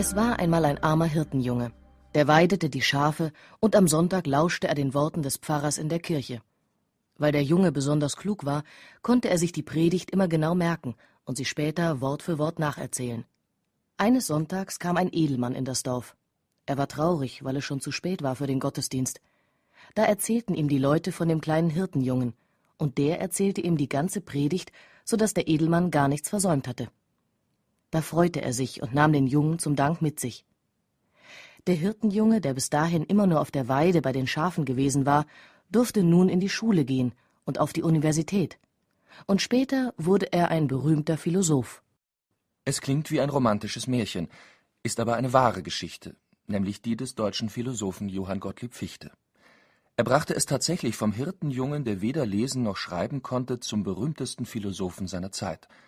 Es 0.00 0.14
war 0.14 0.38
einmal 0.38 0.64
ein 0.64 0.80
armer 0.80 1.06
Hirtenjunge. 1.06 1.72
Der 2.14 2.28
weidete 2.28 2.70
die 2.70 2.82
Schafe 2.82 3.32
und 3.58 3.74
am 3.74 3.88
Sonntag 3.88 4.28
lauschte 4.28 4.68
er 4.68 4.76
den 4.76 4.94
Worten 4.94 5.22
des 5.22 5.38
Pfarrers 5.38 5.76
in 5.76 5.88
der 5.88 5.98
Kirche. 5.98 6.40
Weil 7.16 7.32
der 7.32 7.42
Junge 7.42 7.72
besonders 7.72 8.16
klug 8.16 8.44
war, 8.44 8.62
konnte 9.02 9.28
er 9.28 9.38
sich 9.38 9.50
die 9.50 9.64
Predigt 9.64 10.12
immer 10.12 10.28
genau 10.28 10.54
merken 10.54 10.94
und 11.24 11.36
sie 11.36 11.44
später 11.44 12.00
Wort 12.00 12.22
für 12.22 12.38
Wort 12.38 12.60
nacherzählen. 12.60 13.24
Eines 13.96 14.28
Sonntags 14.28 14.78
kam 14.78 14.96
ein 14.96 15.08
Edelmann 15.10 15.56
in 15.56 15.64
das 15.64 15.82
Dorf. 15.82 16.14
Er 16.64 16.78
war 16.78 16.86
traurig, 16.86 17.42
weil 17.42 17.56
es 17.56 17.64
schon 17.64 17.80
zu 17.80 17.90
spät 17.90 18.22
war 18.22 18.36
für 18.36 18.46
den 18.46 18.60
Gottesdienst. 18.60 19.20
Da 19.96 20.04
erzählten 20.04 20.54
ihm 20.54 20.68
die 20.68 20.78
Leute 20.78 21.10
von 21.10 21.26
dem 21.26 21.40
kleinen 21.40 21.70
Hirtenjungen, 21.70 22.34
und 22.76 22.98
der 22.98 23.20
erzählte 23.20 23.62
ihm 23.62 23.76
die 23.76 23.88
ganze 23.88 24.20
Predigt, 24.20 24.70
so 25.04 25.16
dass 25.16 25.34
der 25.34 25.48
Edelmann 25.48 25.90
gar 25.90 26.06
nichts 26.06 26.28
versäumt 26.28 26.68
hatte. 26.68 26.86
Da 27.90 28.02
freute 28.02 28.42
er 28.42 28.52
sich 28.52 28.82
und 28.82 28.94
nahm 28.94 29.12
den 29.12 29.26
Jungen 29.26 29.58
zum 29.58 29.74
Dank 29.74 30.02
mit 30.02 30.20
sich. 30.20 30.44
Der 31.66 31.74
Hirtenjunge, 31.74 32.40
der 32.40 32.54
bis 32.54 32.70
dahin 32.70 33.02
immer 33.02 33.26
nur 33.26 33.40
auf 33.40 33.50
der 33.50 33.68
Weide 33.68 34.02
bei 34.02 34.12
den 34.12 34.26
Schafen 34.26 34.64
gewesen 34.64 35.06
war, 35.06 35.26
durfte 35.70 36.02
nun 36.02 36.28
in 36.28 36.40
die 36.40 36.48
Schule 36.48 36.84
gehen 36.84 37.12
und 37.44 37.58
auf 37.58 37.72
die 37.72 37.82
Universität. 37.82 38.58
Und 39.26 39.42
später 39.42 39.94
wurde 39.96 40.32
er 40.32 40.50
ein 40.50 40.66
berühmter 40.66 41.16
Philosoph. 41.16 41.82
Es 42.64 42.80
klingt 42.80 43.10
wie 43.10 43.20
ein 43.20 43.30
romantisches 43.30 43.86
Märchen, 43.86 44.28
ist 44.82 45.00
aber 45.00 45.16
eine 45.16 45.32
wahre 45.32 45.62
Geschichte, 45.62 46.16
nämlich 46.46 46.82
die 46.82 46.96
des 46.96 47.14
deutschen 47.14 47.48
Philosophen 47.48 48.08
Johann 48.08 48.40
Gottlieb 48.40 48.74
Fichte. 48.74 49.12
Er 49.96 50.04
brachte 50.04 50.34
es 50.34 50.46
tatsächlich 50.46 50.94
vom 50.94 51.12
Hirtenjungen, 51.12 51.84
der 51.84 52.00
weder 52.00 52.24
lesen 52.24 52.62
noch 52.62 52.76
schreiben 52.76 53.22
konnte, 53.22 53.60
zum 53.60 53.82
berühmtesten 53.82 54.44
Philosophen 54.44 55.06
seiner 55.06 55.32
Zeit– 55.32 55.68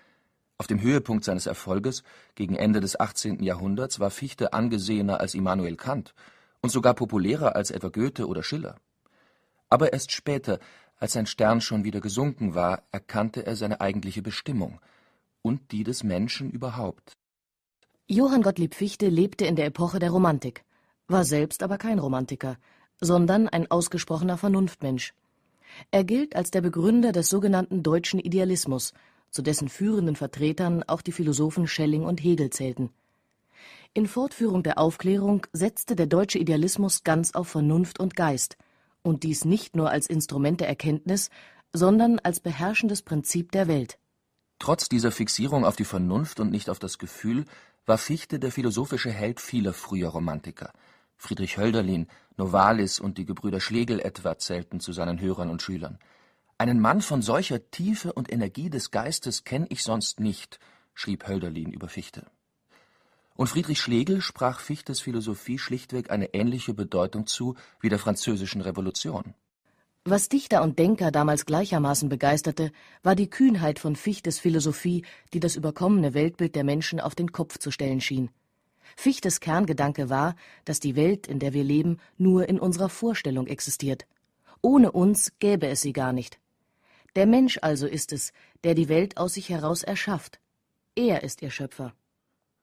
auf 0.61 0.67
dem 0.67 0.83
Höhepunkt 0.83 1.25
seines 1.25 1.47
Erfolges, 1.47 2.03
gegen 2.35 2.55
Ende 2.55 2.81
des 2.81 3.01
18. 3.01 3.43
Jahrhunderts, 3.43 3.99
war 3.99 4.11
Fichte 4.11 4.53
angesehener 4.53 5.19
als 5.19 5.33
Immanuel 5.33 5.75
Kant 5.75 6.13
und 6.61 6.69
sogar 6.69 6.93
populärer 6.93 7.57
als 7.57 7.71
etwa 7.71 7.89
Goethe 7.89 8.29
oder 8.29 8.43
Schiller. 8.43 8.77
Aber 9.71 9.95
erst 9.95 10.13
später, 10.13 10.59
als 10.99 11.15
sein 11.15 11.25
Stern 11.25 11.63
schon 11.63 11.85
wieder 11.85 12.03
gesunken 12.03 12.55
war, 12.55 12.83
erkannte 12.93 13.47
er 13.47 13.57
seine 13.57 13.81
eigentliche 13.81 14.21
Bestimmung 14.21 14.81
und 15.41 15.73
die 15.73 15.83
des 15.83 16.05
Menschen 16.05 16.51
überhaupt. 16.51 17.17
Johann 18.07 18.43
Gottlieb 18.43 18.75
Fichte 18.75 19.09
lebte 19.09 19.47
in 19.47 19.57
der 19.57 19.65
Epoche 19.65 19.99
der 19.99 20.11
Romantik, 20.11 20.67
war 21.09 21.25
selbst 21.25 21.63
aber 21.63 21.79
kein 21.79 21.99
Romantiker, 21.99 22.59
sondern 23.01 23.49
ein 23.49 23.71
ausgesprochener 23.71 24.37
Vernunftmensch. 24.37 25.15
Er 25.91 26.05
gilt 26.05 26.37
als 26.37 26.51
der 26.51 26.61
Begründer 26.61 27.13
des 27.13 27.31
sogenannten 27.31 27.83
deutschen 27.83 28.21
Idealismus 28.21 28.93
zu 29.31 29.43
dessen 29.43 29.69
führenden 29.69 30.17
Vertretern 30.17 30.83
auch 30.83 31.03
die 31.03 31.13
Philosophen 31.13 31.67
Schelling 31.67 32.05
und 32.05 32.23
Hegel 32.23 32.51
zählten. 32.51 32.91
In 33.93 34.07
Fortführung 34.07 34.63
der 34.63 34.79
Aufklärung 34.79 35.47
setzte 35.53 35.97
der 35.97 36.07
deutsche 36.07 36.39
Idealismus 36.39 37.03
ganz 37.03 37.35
auf 37.35 37.49
Vernunft 37.49 37.99
und 37.99 38.15
Geist, 38.15 38.57
und 39.03 39.23
dies 39.23 39.45
nicht 39.45 39.77
nur 39.77 39.91
als 39.91 40.07
Instrument 40.07 40.61
der 40.61 40.69
Erkenntnis, 40.69 41.31
sondern 41.73 42.19
als 42.19 42.41
beherrschendes 42.41 43.03
Prinzip 43.03 43.53
der 43.53 43.69
Welt. 43.69 43.99
Trotz 44.59 44.89
dieser 44.89 45.11
Fixierung 45.11 45.65
auf 45.65 45.77
die 45.77 45.85
Vernunft 45.85 46.39
und 46.39 46.51
nicht 46.51 46.69
auf 46.69 46.79
das 46.79 46.99
Gefühl 46.99 47.47
war 47.87 47.99
Fichte 47.99 48.39
der 48.39 48.53
philosophische 48.53 49.11
Held 49.11 49.41
vieler 49.41 49.73
früher 49.73 50.11
Romantiker. 50.11 50.73
Friedrich 51.17 51.57
Hölderlin, 51.57 52.09
Novalis 52.37 53.01
und 53.01 53.19
die 53.19 53.25
Gebrüder 53.25 53.61
Schlegel 53.61 54.01
etwa 54.01 54.39
zählten 54.39 54.81
zu 54.81 54.93
seinen 54.93 55.21
Hörern 55.21 55.51
und 55.51 55.63
Schülern. 55.63 55.99
Einen 56.61 56.79
Mann 56.79 57.01
von 57.01 57.23
solcher 57.23 57.71
Tiefe 57.71 58.13
und 58.13 58.31
Energie 58.31 58.69
des 58.69 58.91
Geistes 58.91 59.45
kenn 59.45 59.65
ich 59.71 59.83
sonst 59.83 60.21
nicht, 60.21 60.59
schrieb 60.93 61.27
Hölderlin 61.27 61.73
über 61.73 61.89
Fichte. 61.89 62.27
Und 63.35 63.47
Friedrich 63.47 63.81
Schlegel 63.81 64.21
sprach 64.21 64.61
Fichtes 64.61 65.01
Philosophie 65.01 65.59
schlichtweg 65.59 66.11
eine 66.11 66.35
ähnliche 66.35 66.75
Bedeutung 66.75 67.27
zu 67.27 67.55
wie 67.81 67.89
der 67.89 67.99
Französischen 67.99 68.61
Revolution. 68.61 69.33
Was 70.05 70.29
Dichter 70.29 70.63
und 70.63 70.79
Denker 70.79 71.11
damals 71.11 71.47
gleichermaßen 71.47 72.11
begeisterte, 72.11 72.73
war 73.03 73.15
die 73.15 73.31
Kühnheit 73.31 73.79
von 73.79 73.97
Fichtes 73.97 74.39
Philosophie, 74.39 75.07
die 75.33 75.41
das 75.41 75.57
überkommene 75.57 76.13
Weltbild 76.13 76.55
der 76.57 76.65
Menschen 76.65 77.01
auf 77.01 77.15
den 77.15 77.33
Kopf 77.33 77.57
zu 77.57 77.71
stellen 77.71 78.03
schien. 78.03 78.29
Fichtes 78.99 79.41
Kerngedanke 79.41 80.11
war, 80.11 80.37
dass 80.67 80.79
die 80.79 80.95
Welt, 80.95 81.27
in 81.27 81.39
der 81.39 81.55
wir 81.55 81.65
leben, 81.65 82.01
nur 82.19 82.51
in 82.51 82.61
unserer 82.61 82.91
Vorstellung 82.91 83.47
existiert. 83.47 84.07
Ohne 84.61 84.93
uns 84.93 85.33
gäbe 85.39 85.67
es 85.67 85.81
sie 85.81 85.95
gar 85.95 86.13
nicht. 86.13 86.39
Der 87.17 87.27
Mensch 87.27 87.59
also 87.63 87.87
ist 87.87 88.13
es, 88.13 88.33
der 88.65 88.75
die 88.75 88.89
Welt 88.89 89.17
aus 89.17 89.35
sich 89.35 89.49
heraus 89.49 89.83
erschafft. 89.83 90.41
Er 90.95 91.23
ist 91.23 91.43
ihr 91.43 91.51
Schöpfer. 91.51 91.95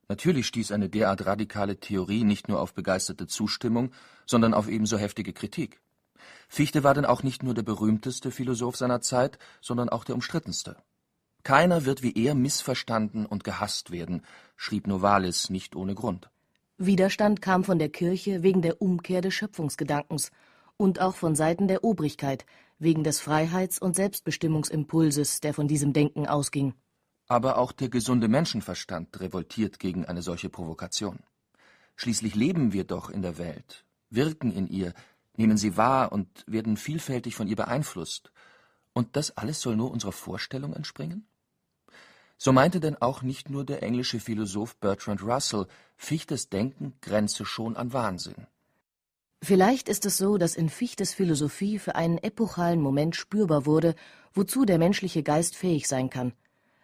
Natürlich 0.08 0.46
stieß 0.46 0.72
eine 0.72 0.88
derart 0.88 1.26
radikale 1.26 1.80
Theorie 1.80 2.24
nicht 2.24 2.48
nur 2.48 2.60
auf 2.60 2.72
begeisterte 2.72 3.26
Zustimmung, 3.26 3.90
sondern 4.24 4.54
auf 4.54 4.68
ebenso 4.68 4.96
heftige 4.96 5.34
Kritik. 5.34 5.80
Fichte 6.48 6.82
war 6.82 6.94
denn 6.94 7.04
auch 7.04 7.22
nicht 7.22 7.42
nur 7.42 7.52
der 7.52 7.62
berühmteste 7.62 8.30
Philosoph 8.30 8.76
seiner 8.76 9.02
Zeit, 9.02 9.38
sondern 9.60 9.90
auch 9.90 10.04
der 10.04 10.14
umstrittenste. 10.14 10.76
Keiner 11.42 11.84
wird 11.84 12.02
wie 12.02 12.12
er 12.12 12.34
missverstanden 12.34 13.26
und 13.26 13.44
gehasst 13.44 13.90
werden, 13.90 14.22
schrieb 14.56 14.86
Novalis 14.86 15.50
nicht 15.50 15.76
ohne 15.76 15.94
Grund. 15.94 16.30
Widerstand 16.78 17.42
kam 17.42 17.64
von 17.64 17.78
der 17.78 17.88
Kirche 17.90 18.42
wegen 18.42 18.62
der 18.62 18.80
Umkehr 18.80 19.20
des 19.20 19.34
Schöpfungsgedankens 19.34 20.30
und 20.76 21.00
auch 21.00 21.16
von 21.16 21.34
Seiten 21.34 21.68
der 21.68 21.84
Obrigkeit, 21.84 22.46
wegen 22.78 23.04
des 23.04 23.20
Freiheits- 23.20 23.78
und 23.78 23.96
Selbstbestimmungsimpulses, 23.96 25.40
der 25.40 25.54
von 25.54 25.68
diesem 25.68 25.92
Denken 25.92 26.26
ausging. 26.26 26.74
Aber 27.26 27.58
auch 27.58 27.72
der 27.72 27.88
gesunde 27.88 28.28
Menschenverstand 28.28 29.20
revoltiert 29.20 29.78
gegen 29.78 30.06
eine 30.06 30.22
solche 30.22 30.48
Provokation. 30.48 31.18
Schließlich 31.96 32.34
leben 32.34 32.72
wir 32.72 32.84
doch 32.84 33.10
in 33.10 33.22
der 33.22 33.38
Welt, 33.38 33.84
wirken 34.08 34.52
in 34.52 34.68
ihr, 34.68 34.94
nehmen 35.36 35.58
sie 35.58 35.76
wahr 35.76 36.12
und 36.12 36.44
werden 36.46 36.76
vielfältig 36.76 37.34
von 37.34 37.48
ihr 37.48 37.56
beeinflusst. 37.56 38.32
Und 38.92 39.16
das 39.16 39.36
alles 39.36 39.60
soll 39.60 39.76
nur 39.76 39.90
unserer 39.90 40.12
Vorstellung 40.12 40.72
entspringen? 40.72 41.26
So 42.38 42.52
meinte 42.52 42.78
denn 42.78 42.96
auch 43.02 43.22
nicht 43.22 43.50
nur 43.50 43.64
der 43.64 43.82
englische 43.82 44.20
Philosoph 44.20 44.76
Bertrand 44.76 45.22
Russell, 45.22 45.66
Fichtes 45.96 46.48
Denken 46.48 46.94
grenze 47.00 47.44
schon 47.44 47.76
an 47.76 47.92
Wahnsinn. 47.92 48.46
Vielleicht 49.42 49.88
ist 49.88 50.04
es 50.04 50.18
so, 50.18 50.36
dass 50.36 50.56
in 50.56 50.68
Fichtes 50.68 51.14
Philosophie 51.14 51.78
für 51.78 51.94
einen 51.94 52.18
epochalen 52.18 52.80
Moment 52.80 53.14
spürbar 53.14 53.66
wurde, 53.66 53.94
wozu 54.34 54.64
der 54.64 54.78
menschliche 54.78 55.22
Geist 55.22 55.56
fähig 55.56 55.86
sein 55.88 56.10
kann. 56.10 56.32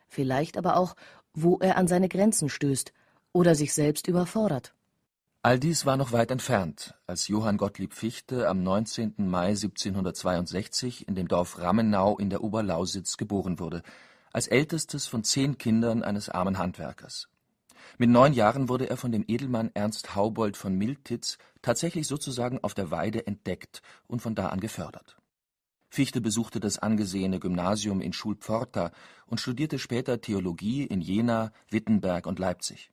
Vielleicht 0.08 0.56
aber 0.56 0.76
auch, 0.76 0.94
wo 1.32 1.58
er 1.58 1.76
an 1.76 1.88
seine 1.88 2.08
Grenzen 2.08 2.48
stößt 2.48 2.92
oder 3.32 3.54
sich 3.54 3.74
selbst 3.74 4.06
überfordert. 4.06 4.72
All 5.42 5.58
dies 5.58 5.84
war 5.84 5.98
noch 5.98 6.12
weit 6.12 6.30
entfernt, 6.30 6.94
als 7.06 7.28
Johann 7.28 7.58
Gottlieb 7.58 7.92
Fichte 7.92 8.48
am 8.48 8.62
19. 8.62 9.14
Mai 9.18 9.48
1762 9.48 11.06
in 11.06 11.14
dem 11.14 11.28
Dorf 11.28 11.58
Rammenau 11.58 12.16
in 12.16 12.30
der 12.30 12.42
Oberlausitz 12.42 13.18
geboren 13.18 13.58
wurde, 13.58 13.82
als 14.32 14.46
ältestes 14.46 15.06
von 15.06 15.22
zehn 15.22 15.58
Kindern 15.58 16.02
eines 16.02 16.30
armen 16.30 16.56
Handwerkers. 16.56 17.28
Mit 17.96 18.10
neun 18.10 18.32
Jahren 18.32 18.68
wurde 18.68 18.90
er 18.90 18.96
von 18.96 19.12
dem 19.12 19.24
Edelmann 19.28 19.70
Ernst 19.74 20.16
Haubold 20.16 20.56
von 20.56 20.74
Miltitz 20.76 21.38
tatsächlich 21.62 22.08
sozusagen 22.08 22.58
auf 22.62 22.74
der 22.74 22.90
Weide 22.90 23.26
entdeckt 23.26 23.82
und 24.08 24.20
von 24.20 24.34
da 24.34 24.48
an 24.48 24.58
gefördert. 24.58 25.16
Fichte 25.90 26.20
besuchte 26.20 26.58
das 26.58 26.80
angesehene 26.80 27.38
Gymnasium 27.38 28.00
in 28.00 28.12
Schulpforta 28.12 28.90
und 29.26 29.40
studierte 29.40 29.78
später 29.78 30.20
Theologie 30.20 30.82
in 30.82 31.00
Jena, 31.00 31.52
Wittenberg 31.70 32.26
und 32.26 32.40
Leipzig. 32.40 32.90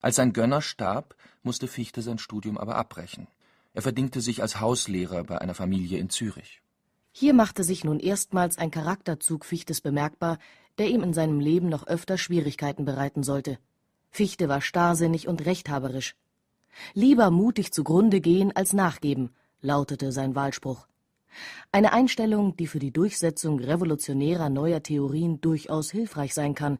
Als 0.00 0.16
sein 0.16 0.34
Gönner 0.34 0.60
starb, 0.60 1.16
musste 1.42 1.66
Fichte 1.66 2.02
sein 2.02 2.18
Studium 2.18 2.58
aber 2.58 2.76
abbrechen. 2.76 3.28
Er 3.72 3.80
verdingte 3.80 4.20
sich 4.20 4.42
als 4.42 4.60
Hauslehrer 4.60 5.24
bei 5.24 5.40
einer 5.40 5.54
Familie 5.54 5.98
in 5.98 6.10
Zürich. 6.10 6.60
Hier 7.12 7.32
machte 7.32 7.64
sich 7.64 7.82
nun 7.82 7.98
erstmals 7.98 8.58
ein 8.58 8.70
Charakterzug 8.70 9.46
Fichtes 9.46 9.80
bemerkbar, 9.80 10.38
der 10.76 10.88
ihm 10.88 11.02
in 11.02 11.14
seinem 11.14 11.40
Leben 11.40 11.70
noch 11.70 11.86
öfter 11.86 12.18
Schwierigkeiten 12.18 12.84
bereiten 12.84 13.22
sollte. 13.22 13.58
Fichte 14.14 14.48
war 14.48 14.60
starrsinnig 14.60 15.26
und 15.26 15.44
rechthaberisch. 15.44 16.14
Lieber 16.92 17.32
mutig 17.32 17.72
zugrunde 17.72 18.20
gehen 18.20 18.54
als 18.54 18.72
nachgeben, 18.72 19.34
lautete 19.60 20.12
sein 20.12 20.36
Wahlspruch. 20.36 20.86
Eine 21.72 21.92
Einstellung, 21.92 22.56
die 22.56 22.68
für 22.68 22.78
die 22.78 22.92
Durchsetzung 22.92 23.58
revolutionärer 23.58 24.50
neuer 24.50 24.84
Theorien 24.84 25.40
durchaus 25.40 25.90
hilfreich 25.90 26.32
sein 26.32 26.54
kann, 26.54 26.78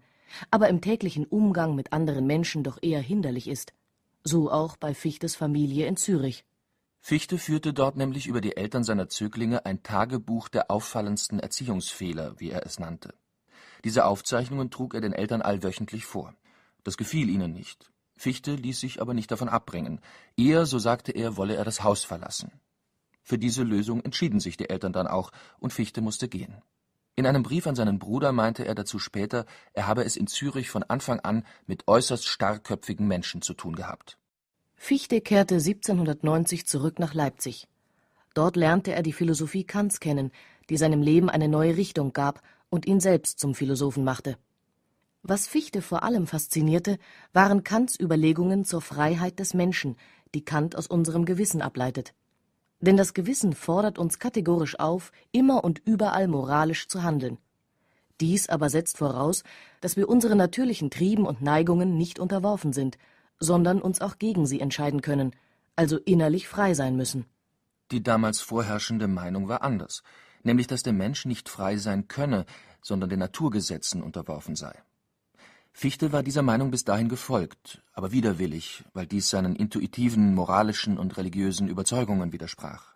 aber 0.53 0.69
im 0.69 0.81
täglichen 0.81 1.27
Umgang 1.27 1.75
mit 1.75 1.93
anderen 1.93 2.25
Menschen 2.29 2.63
doch 2.63 2.79
eher 2.81 3.01
hinderlich 3.01 3.49
ist. 3.49 3.73
So 4.23 4.49
auch 4.49 4.77
bei 4.77 4.95
Fichtes 4.95 5.35
Familie 5.35 5.89
in 5.89 5.97
Zürich. 5.97 6.45
Fichte 7.01 7.39
führte 7.39 7.73
dort 7.73 7.97
nämlich 7.97 8.29
über 8.29 8.41
die 8.41 8.57
Eltern 8.57 8.85
seiner 8.85 9.09
Zöglinge 9.09 9.67
ein 9.67 9.83
Tagebuch 9.83 10.49
der 10.49 10.71
auffallendsten 10.71 11.41
Erziehungsfehler, 11.41 12.39
wie 12.39 12.51
er 12.51 12.65
es 12.65 12.79
nannte. 12.79 13.13
Diese 13.83 14.05
Aufzeichnungen 14.05 14.71
trug 14.71 14.95
er 14.95 15.01
den 15.01 15.13
Eltern 15.13 15.43
allwöchentlich 15.43 16.05
vor. 16.05 16.33
Das 16.85 16.97
gefiel 16.97 17.29
ihnen 17.29 17.53
nicht. 17.53 17.91
Fichte 18.17 18.55
ließ 18.55 18.79
sich 18.79 19.01
aber 19.01 19.13
nicht 19.13 19.31
davon 19.31 19.49
abbringen. 19.49 20.01
Eher, 20.37 20.67
so 20.67 20.79
sagte 20.79 21.13
er, 21.13 21.37
wolle 21.37 21.57
er 21.57 21.65
das 21.65 21.83
Haus 21.83 22.05
verlassen. 22.05 22.53
Für 23.23 23.39
diese 23.39 23.63
Lösung 23.63 24.03
entschieden 24.03 24.39
sich 24.39 24.57
die 24.57 24.71
Eltern 24.71 24.93
dann 24.93 25.09
auch, 25.09 25.33
und 25.59 25.73
Fichte 25.73 26.01
musste 26.01 26.29
gehen. 26.29 26.63
In 27.17 27.27
einem 27.27 27.43
Brief 27.43 27.67
an 27.67 27.75
seinen 27.75 27.99
Bruder 27.99 28.33
meinte 28.33 28.65
er 28.65 28.75
dazu 28.75 28.99
später, 28.99 29.47
er 29.73 29.87
habe 29.87 30.05
es 30.05 30.17
in 30.17 30.27
Zürich 30.27 30.71
von 30.71 30.83
Anfang 30.85 31.21
an 31.21 31.45
mit 31.67 31.89
äußerst 31.89 32.27
starrköpfigen 32.27 33.07
Menschen 33.07 33.41
zu 33.41 33.55
tun 33.55 33.75
gehabt 33.75 34.19
Fichte 34.77 35.23
kehrte 35.23 35.55
1790 35.55 36.67
zurück 36.67 36.99
nach 36.99 37.15
Leipzig. 37.15 37.69
Dort 38.35 38.55
lernte 38.55 38.93
er 38.93 39.03
die 39.03 39.15
Philosophie 39.15 39.65
Kants 39.65 39.99
kennen, 39.99 40.31
die 40.69 40.77
seinem 40.77 41.01
Leben 41.01 41.31
eine 41.31 41.49
neue 41.49 41.79
Richtung 41.79 42.13
gab 42.13 42.43
und 42.69 42.85
ihn 42.85 43.01
selbst 43.01 43.39
zum 43.39 43.55
Philosophen 43.55 44.05
machte. 44.05 44.37
Was 45.27 45.47
Fichte 45.47 45.81
vor 45.81 46.03
allem 46.03 46.27
faszinierte, 46.27 46.99
waren 47.33 47.65
Kants 47.65 47.99
Überlegungen 47.99 48.67
zur 48.67 48.83
Freiheit 48.83 49.39
des 49.39 49.55
Menschen, 49.55 49.97
die 50.35 50.45
Kant 50.45 50.77
aus 50.77 50.87
unserem 50.87 51.25
Gewissen 51.25 51.63
ableitet. 51.63 52.13
Denn 52.81 52.99
das 52.99 53.15
Gewissen 53.15 53.55
fordert 53.55 53.99
uns 53.99 54.19
kategorisch 54.19 54.79
auf, 54.79 55.13
immer 55.33 55.65
und 55.65 55.81
überall 55.87 56.29
moralisch 56.29 56.89
zu 56.89 57.03
handeln. 57.03 57.39
Dies 58.21 58.51
aber 58.51 58.69
setzt 58.69 58.99
voraus, 58.99 59.45
dass 59.81 59.97
wir 59.97 60.11
unseren 60.11 60.37
natürlichen 60.37 60.91
Trieben 60.91 61.25
und 61.25 61.41
Neigungen 61.41 61.97
nicht 61.97 62.19
unterworfen 62.19 62.75
sind, 62.75 62.99
sondern 63.41 63.81
uns 63.81 64.03
auch 64.03 64.19
gegen 64.19 64.45
sie 64.45 64.61
entscheiden 64.61 65.01
können, 65.01 65.35
also 65.75 65.97
innerlich 65.97 66.49
frei 66.49 66.75
sein 66.75 66.97
müssen. 66.97 67.25
Die 67.93 68.03
damals 68.03 68.43
vorherrschende 68.43 69.09
Meinung 69.09 69.49
war 69.49 69.63
anders, 69.63 70.03
nämlich 70.43 70.67
dass 70.67 70.83
der 70.83 70.93
Mensch 70.93 71.25
nicht 71.25 71.49
frei 71.49 71.79
sein 71.79 72.09
könne, 72.09 72.45
sondern 72.83 73.09
den 73.09 73.21
Naturgesetzen 73.21 74.03
unterworfen 74.03 74.55
sei. 74.55 74.75
Fichte 75.77 76.13
war 76.13 76.23
dieser 76.23 76.43
Meinung 76.43 76.71
bis 76.71 76.85
dahin 76.85 77.09
gefolgt, 77.09 77.83
aber 77.93 78.13
widerwillig, 78.13 78.85
weil 78.95 79.07
dies 79.07 79.29
seinen 79.29 79.57
intuitiven, 79.57 80.33
moralischen 80.33 80.99
und 80.99 81.17
religiösen 81.17 81.69
Überzeugungen 81.69 82.33
widersprach. 82.33 82.95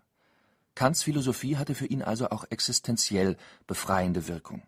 Kants 0.77 1.03
Philosophie 1.03 1.57
hatte 1.57 1.75
für 1.75 1.87
ihn 1.87 2.03
also 2.03 2.31
auch 2.31 2.45
existenziell 2.51 3.37
befreiende 3.67 4.29
Wirkung. 4.29 4.63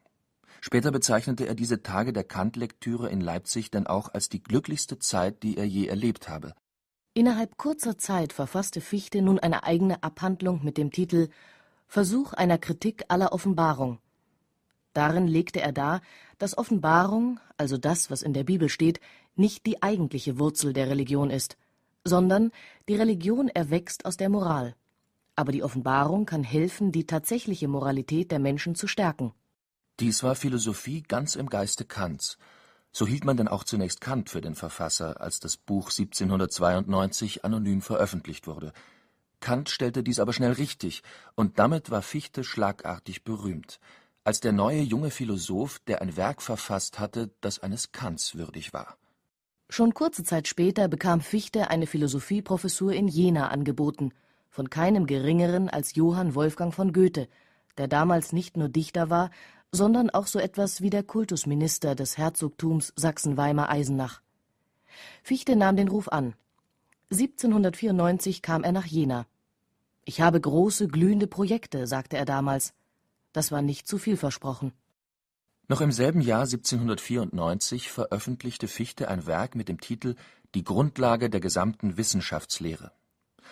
Später 0.60 0.90
bezeichnete 0.90 1.46
er 1.46 1.54
diese 1.54 1.84
Tage 1.84 2.12
der 2.12 2.24
Kant-Lektüre 2.24 3.08
in 3.08 3.20
Leipzig 3.20 3.70
dann 3.70 3.86
auch 3.86 4.12
als 4.12 4.28
die 4.28 4.42
glücklichste 4.42 4.98
Zeit, 4.98 5.44
die 5.44 5.56
er 5.56 5.66
je 5.66 5.86
erlebt 5.86 6.28
habe. 6.28 6.54
Innerhalb 7.14 7.58
kurzer 7.58 7.96
Zeit 7.96 8.32
verfasste 8.32 8.80
Fichte 8.80 9.22
nun 9.22 9.38
eine 9.38 9.62
eigene 9.62 10.02
Abhandlung 10.02 10.64
mit 10.64 10.78
dem 10.78 10.90
Titel 10.90 11.28
Versuch 11.86 12.32
einer 12.32 12.58
Kritik 12.58 13.04
aller 13.06 13.32
Offenbarung 13.32 14.00
Darin 14.92 15.28
legte 15.28 15.60
er 15.60 15.72
dar, 15.72 16.00
dass 16.38 16.58
Offenbarung, 16.58 17.38
also 17.56 17.76
das, 17.76 18.10
was 18.10 18.22
in 18.22 18.32
der 18.32 18.44
Bibel 18.44 18.68
steht, 18.68 19.00
nicht 19.36 19.66
die 19.66 19.82
eigentliche 19.82 20.38
Wurzel 20.38 20.72
der 20.72 20.88
Religion 20.88 21.30
ist, 21.30 21.56
sondern 22.04 22.50
die 22.88 22.96
Religion 22.96 23.48
erwächst 23.48 24.04
aus 24.04 24.16
der 24.16 24.28
Moral. 24.28 24.74
Aber 25.36 25.52
die 25.52 25.62
Offenbarung 25.62 26.26
kann 26.26 26.42
helfen, 26.42 26.92
die 26.92 27.06
tatsächliche 27.06 27.68
Moralität 27.68 28.30
der 28.30 28.38
Menschen 28.38 28.74
zu 28.74 28.86
stärken. 28.86 29.32
Dies 30.00 30.22
war 30.22 30.34
Philosophie 30.34 31.02
ganz 31.02 31.36
im 31.36 31.48
Geiste 31.48 31.84
Kants. 31.84 32.36
So 32.90 33.06
hielt 33.06 33.24
man 33.24 33.36
denn 33.36 33.48
auch 33.48 33.62
zunächst 33.62 34.00
Kant 34.00 34.30
für 34.30 34.40
den 34.40 34.56
Verfasser, 34.56 35.20
als 35.20 35.38
das 35.38 35.56
Buch 35.56 35.90
1792 35.90 37.44
anonym 37.44 37.82
veröffentlicht 37.82 38.46
wurde. 38.48 38.72
Kant 39.38 39.70
stellte 39.70 40.02
dies 40.02 40.18
aber 40.18 40.32
schnell 40.32 40.52
richtig, 40.52 41.02
und 41.36 41.58
damit 41.58 41.90
war 41.90 42.02
Fichte 42.02 42.42
schlagartig 42.42 43.22
berühmt 43.22 43.78
als 44.24 44.40
der 44.40 44.52
neue 44.52 44.80
junge 44.80 45.10
Philosoph, 45.10 45.78
der 45.80 46.02
ein 46.02 46.16
Werk 46.16 46.42
verfasst 46.42 46.98
hatte, 46.98 47.30
das 47.40 47.58
eines 47.58 47.92
Kants 47.92 48.34
würdig 48.34 48.72
war. 48.72 48.96
Schon 49.68 49.94
kurze 49.94 50.24
Zeit 50.24 50.48
später 50.48 50.88
bekam 50.88 51.20
Fichte 51.20 51.70
eine 51.70 51.86
Philosophieprofessur 51.86 52.92
in 52.92 53.08
Jena 53.08 53.48
angeboten, 53.48 54.12
von 54.48 54.68
keinem 54.68 55.06
geringeren 55.06 55.68
als 55.68 55.94
Johann 55.94 56.34
Wolfgang 56.34 56.74
von 56.74 56.92
Goethe, 56.92 57.28
der 57.78 57.86
damals 57.86 58.32
nicht 58.32 58.56
nur 58.56 58.68
Dichter 58.68 59.10
war, 59.10 59.30
sondern 59.72 60.10
auch 60.10 60.26
so 60.26 60.38
etwas 60.40 60.80
wie 60.80 60.90
der 60.90 61.04
Kultusminister 61.04 61.94
des 61.94 62.18
Herzogtums 62.18 62.92
Sachsen-Weimar-Eisenach. 62.96 64.20
Fichte 65.22 65.54
nahm 65.54 65.76
den 65.76 65.88
Ruf 65.88 66.08
an. 66.08 66.34
1794 67.12 68.42
kam 68.42 68.64
er 68.64 68.72
nach 68.72 68.86
Jena. 68.86 69.26
Ich 70.04 70.20
habe 70.20 70.40
große, 70.40 70.88
glühende 70.88 71.26
Projekte, 71.26 71.86
sagte 71.86 72.16
er 72.16 72.24
damals. 72.24 72.74
Das 73.32 73.52
war 73.52 73.62
nicht 73.62 73.86
zu 73.86 73.98
viel 73.98 74.16
versprochen. 74.16 74.72
Noch 75.68 75.80
im 75.80 75.92
selben 75.92 76.20
Jahr 76.20 76.42
1794 76.42 77.90
veröffentlichte 77.90 78.66
Fichte 78.66 79.08
ein 79.08 79.26
Werk 79.26 79.54
mit 79.54 79.68
dem 79.68 79.80
Titel 79.80 80.16
Die 80.54 80.64
Grundlage 80.64 81.30
der 81.30 81.40
gesamten 81.40 81.96
Wissenschaftslehre. 81.96 82.92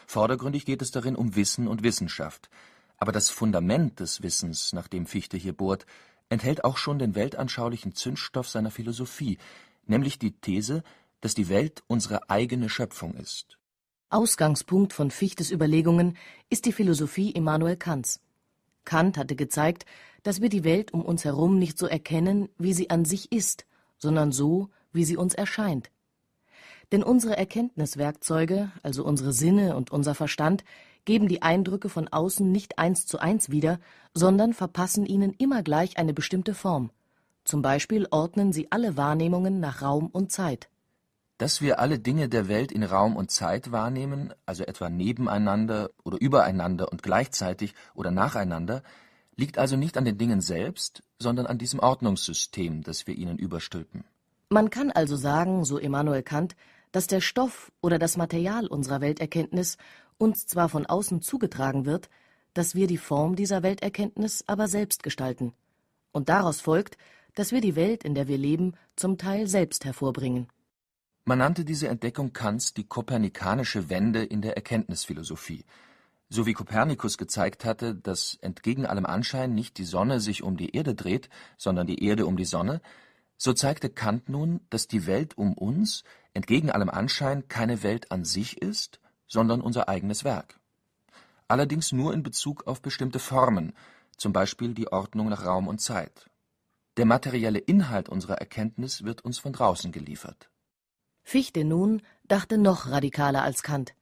Vordergründig 0.07 0.65
geht 0.65 0.83
es 0.83 0.91
darin 0.91 1.15
um 1.15 1.37
Wissen 1.37 1.69
und 1.69 1.85
Wissenschaft, 1.85 2.51
aber 2.97 3.13
das 3.13 3.31
Fundament 3.31 4.01
des 4.01 4.23
Wissens, 4.23 4.73
nach 4.73 4.89
dem 4.89 5.07
Fichte 5.07 5.37
hier 5.37 5.53
bohrt, 5.53 5.87
enthält 6.29 6.65
auch 6.65 6.77
schon 6.77 6.99
den 6.99 7.15
weltanschaulichen 7.15 7.95
Zündstoff 7.95 8.49
seiner 8.49 8.73
Philosophie, 8.73 9.39
nämlich 9.87 10.19
die 10.19 10.33
These, 10.33 10.83
dass 11.21 11.35
die 11.35 11.49
Welt 11.49 11.83
unsere 11.87 12.29
eigene 12.31 12.69
Schöpfung 12.69 13.15
ist. 13.15 13.59
Ausgangspunkt 14.11 14.93
von 14.93 15.11
Fichtes 15.11 15.51
Überlegungen 15.51 16.17
ist 16.51 16.65
die 16.65 16.73
Philosophie 16.73 17.31
Immanuel 17.31 17.77
Kants. 17.77 18.21
Kant 18.88 19.19
hatte 19.19 19.37
gezeigt, 19.37 19.85
dass 20.23 20.40
wir 20.40 20.49
die 20.49 20.64
Welt 20.64 20.94
um 20.94 21.02
uns 21.02 21.26
herum 21.26 21.58
nicht 21.58 21.76
so 21.76 21.87
erkennen, 21.87 22.49
wie 22.56 22.73
sie 22.73 22.88
an 22.88 23.05
sich 23.05 23.31
ist, 23.31 23.67
sondern 23.99 24.32
so, 24.32 24.70
wie 24.93 25.05
sie 25.05 25.19
uns 25.19 25.35
erscheint. 25.35 25.90
Denn 26.90 27.02
unsere 27.02 27.37
Erkenntniswerkzeuge, 27.37 28.73
also 28.82 29.05
unsere 29.05 29.35
Sinne 29.35 29.76
und 29.76 29.90
unser 29.90 30.14
Verstand, 30.14 30.64
geben 31.05 31.29
die 31.29 31.43
Eindrücke 31.43 31.90
von 31.90 32.08
außen 32.08 32.50
nicht 32.50 32.79
eins 32.79 33.05
zu 33.05 33.19
eins 33.19 33.50
wieder, 33.50 33.79
sondern 34.14 34.55
verpassen 34.55 35.05
ihnen 35.05 35.35
immer 35.35 35.62
gleich 35.62 35.99
eine 35.99 36.14
bestimmte 36.14 36.55
Form. 36.55 36.90
Zum 37.44 37.61
Beispiel 37.61 38.08
ordnen 38.11 38.55
sie 38.55 38.73
alle 38.73 38.96
Wahrnehmungen 38.96 39.61
nach 39.61 39.82
Raum 39.82 40.06
und 40.06 40.32
Zeit. 40.32 40.70
Dass 41.38 41.62
wir 41.62 41.79
alle 41.79 42.00
Dinge 42.00 42.29
der 42.29 42.49
Welt 42.49 42.73
in 42.73 42.82
Raum 42.82 43.17
und 43.17 43.31
Zeit 43.31 43.70
wahrnehmen, 43.70 44.35
also 44.44 44.64
etwa 44.64 44.90
nebeneinander 44.90 45.90
oder 46.05 46.20
übereinander 46.20 46.90
und 46.90 47.02
gleichzeitig 47.02 47.75
oder 47.94 48.11
nacheinander, 48.11 48.82
liegt 49.37 49.56
also 49.56 49.76
nicht 49.76 49.96
an 49.96 50.05
den 50.05 50.19
Dingen 50.19 50.40
selbst, 50.40 51.05
sondern 51.20 51.46
an 51.46 51.58
diesem 51.58 51.79
Ordnungssystem, 51.79 52.82
das 52.82 53.06
wir 53.06 53.14
ihnen 53.14 53.38
überstülpen. 53.38 54.05
Man 54.50 54.70
kann 54.70 54.90
also 54.90 55.14
sagen, 55.14 55.64
so 55.64 55.79
Immanuel 55.79 56.25
Kant, 56.25 56.56
dass 56.90 57.06
der 57.06 57.20
Stoff 57.20 57.70
oder 57.81 57.99
das 58.00 58.17
Material 58.17 58.67
unserer 58.67 59.00
Welterkenntnis 59.00 59.76
uns 60.17 60.46
zwar 60.46 60.69
von 60.69 60.87
außen 60.87 61.23
zugetragen 61.23 61.87
wird, 61.87 62.08
dass 62.52 62.75
wir 62.75 62.88
die 62.88 62.99
Form 62.99 63.37
dieser 63.37 63.62
Welterkenntnis 63.62 64.43
aber 64.49 64.67
selbst 64.67 65.05
gestalten. 65.05 65.52
Und 66.11 66.29
daraus 66.29 66.61
folgt, 66.61 66.99
dass 67.35 67.52
wir 67.52 67.61
die 67.61 67.76
Welt, 67.76 68.02
in 68.02 68.17
der 68.17 68.26
wir 68.26 68.38
leben, 68.38 68.73
zum 68.96 69.19
Teil 69.19 69.46
selbst 69.46 69.85
hervorbringen. 69.85 70.49
Man 71.29 71.41
nannte 71.41 71.67
diese 71.67 71.89
Entdeckung 71.89 72.33
Kants 72.33 72.73
die 72.73 72.85
kopernikanische 72.85 73.91
Wende 73.91 74.25
in 74.25 74.41
der 74.41 74.57
Erkenntnisphilosophie. 74.57 75.67
So 76.31 76.47
wie 76.47 76.55
Kopernikus 76.55 77.19
gezeigt 77.19 77.67
hatte, 77.67 77.95
dass 77.95 78.38
entgegen 78.41 78.87
allem 78.87 79.05
Anschein 79.05 79.55
nicht 79.55 79.76
die 79.76 79.85
Sonne 79.85 80.21
sich 80.21 80.43
um 80.43 80.57
die 80.57 80.75
Erde 80.75 80.95
dreht, 80.95 81.29
sondern 81.59 81.87
die 81.87 82.02
Erde 82.02 82.25
um 82.25 82.38
die 82.38 82.47
Sonne, 82.47 82.81
so 83.37 83.52
zeigte 83.52 83.91
Kant 83.91 84.31
nun, 84.31 84.61
dass 84.71 84.88
die 84.88 85.07
Welt 85.07 85.37
um 85.37 85.52
uns 85.52 86.02
entgegen 86.33 86.71
allem 86.71 86.88
Anschein 86.88 87.47
keine 87.47 87.83
Welt 87.83 88.11
an 88.11 88.25
sich 88.25 88.62
ist, 88.62 88.99
sondern 89.26 89.61
unser 89.61 89.87
eigenes 89.91 90.25
Werk. 90.25 90.59
Allerdings 91.47 91.93
nur 91.93 92.14
in 92.14 92.23
Bezug 92.23 92.67
auf 92.67 92.81
bestimmte 92.81 93.19
Formen, 93.19 93.75
zum 94.17 94.33
Beispiel 94.33 94.73
die 94.73 94.91
Ordnung 94.91 95.29
nach 95.29 95.45
Raum 95.45 95.69
und 95.69 95.83
Zeit. 95.83 96.31
Der 96.97 97.05
materielle 97.05 97.59
Inhalt 97.59 98.09
unserer 98.09 98.38
Erkenntnis 98.38 99.05
wird 99.05 99.26
uns 99.26 99.38
von 99.38 99.52
draußen 99.52 99.93
geliefert 99.93 100.49
Fichte 101.30 101.62
nun 101.62 102.00
dachte 102.26 102.56
noch 102.56 102.88
radikaler 102.88 103.42
als 103.42 103.62
Kant. 103.62 103.92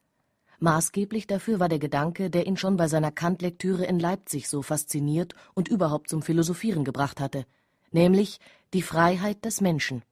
Maßgeblich 0.61 1.27
dafür 1.27 1.59
war 1.59 1.69
der 1.69 1.81
Gedanke, 1.81 2.31
der 2.31 2.47
ihn 2.47 2.57
schon 2.57 2.77
bei 2.77 2.87
seiner 2.87 3.11
Kant-Lektüre 3.11 3.85
in 3.85 3.99
Leipzig 3.99 4.49
so 4.49 4.63
fasziniert 4.63 5.35
und 5.53 5.67
überhaupt 5.67 6.09
zum 6.09 6.23
Philosophieren 6.23 6.85
gebracht 6.85 7.19
hatte, 7.19 7.45
nämlich 7.91 8.39
die 8.75 8.81
Freiheit 8.81 9.45
des 9.45 9.61
Menschen. 9.61 10.05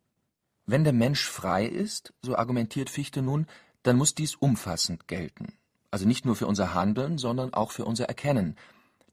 Wenn 0.67 0.83
der 0.83 0.93
Mensch 0.93 1.25
frei 1.25 1.67
ist, 1.67 2.13
so 2.21 2.35
argumentiert 2.35 2.91
Fichte 2.91 3.23
nun, 3.23 3.47
dann 3.85 3.97
muss 3.97 4.17
dies 4.17 4.35
umfassend 4.35 5.07
gelten. 5.07 5.53
Also 5.93 6.09
nicht 6.09 6.25
nur 6.25 6.35
für 6.35 6.49
unser 6.49 6.75
Handeln, 6.75 7.17
sondern 7.19 7.55
auch 7.55 7.71
für 7.71 7.85
unser 7.85 8.07
Erkennen. 8.07 8.57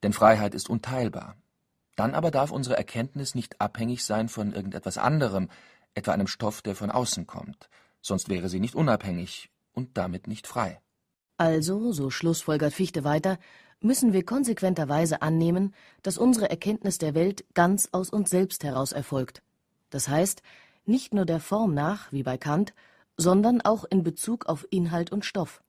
Denn 0.02 0.12
Freiheit 0.12 0.56
ist 0.56 0.68
unteilbar. 0.68 1.36
Dann 1.94 2.16
aber 2.16 2.32
darf 2.32 2.50
unsere 2.50 2.76
Erkenntnis 2.76 3.36
nicht 3.36 3.60
abhängig 3.60 4.02
sein 4.02 4.28
von 4.28 4.52
irgendetwas 4.52 4.98
anderem, 4.98 5.50
etwa 5.94 6.10
einem 6.10 6.26
Stoff, 6.26 6.62
der 6.62 6.74
von 6.74 6.90
außen 6.90 7.28
kommt 7.28 7.68
sonst 8.02 8.28
wäre 8.28 8.50
sie 8.50 8.60
nicht 8.60 8.74
unabhängig 8.74 9.48
und 9.72 9.96
damit 9.96 10.26
nicht 10.26 10.46
frei. 10.46 10.80
Also, 11.38 11.92
so 11.92 12.10
schlussfolgert 12.10 12.74
Fichte 12.74 13.04
weiter, 13.04 13.38
müssen 13.80 14.12
wir 14.12 14.24
konsequenterweise 14.24 15.22
annehmen, 15.22 15.74
dass 16.02 16.18
unsere 16.18 16.50
Erkenntnis 16.50 16.98
der 16.98 17.14
Welt 17.14 17.44
ganz 17.54 17.88
aus 17.92 18.10
uns 18.10 18.30
selbst 18.30 18.64
heraus 18.64 18.92
erfolgt. 18.92 19.42
Das 19.90 20.08
heißt, 20.08 20.42
nicht 20.84 21.14
nur 21.14 21.24
der 21.24 21.40
Form 21.40 21.74
nach, 21.74 22.12
wie 22.12 22.22
bei 22.22 22.36
Kant, 22.36 22.74
sondern 23.16 23.60
auch 23.60 23.84
in 23.84 24.02
Bezug 24.02 24.46
auf 24.46 24.66
Inhalt 24.70 25.12
und 25.12 25.24
Stoff. 25.24 25.62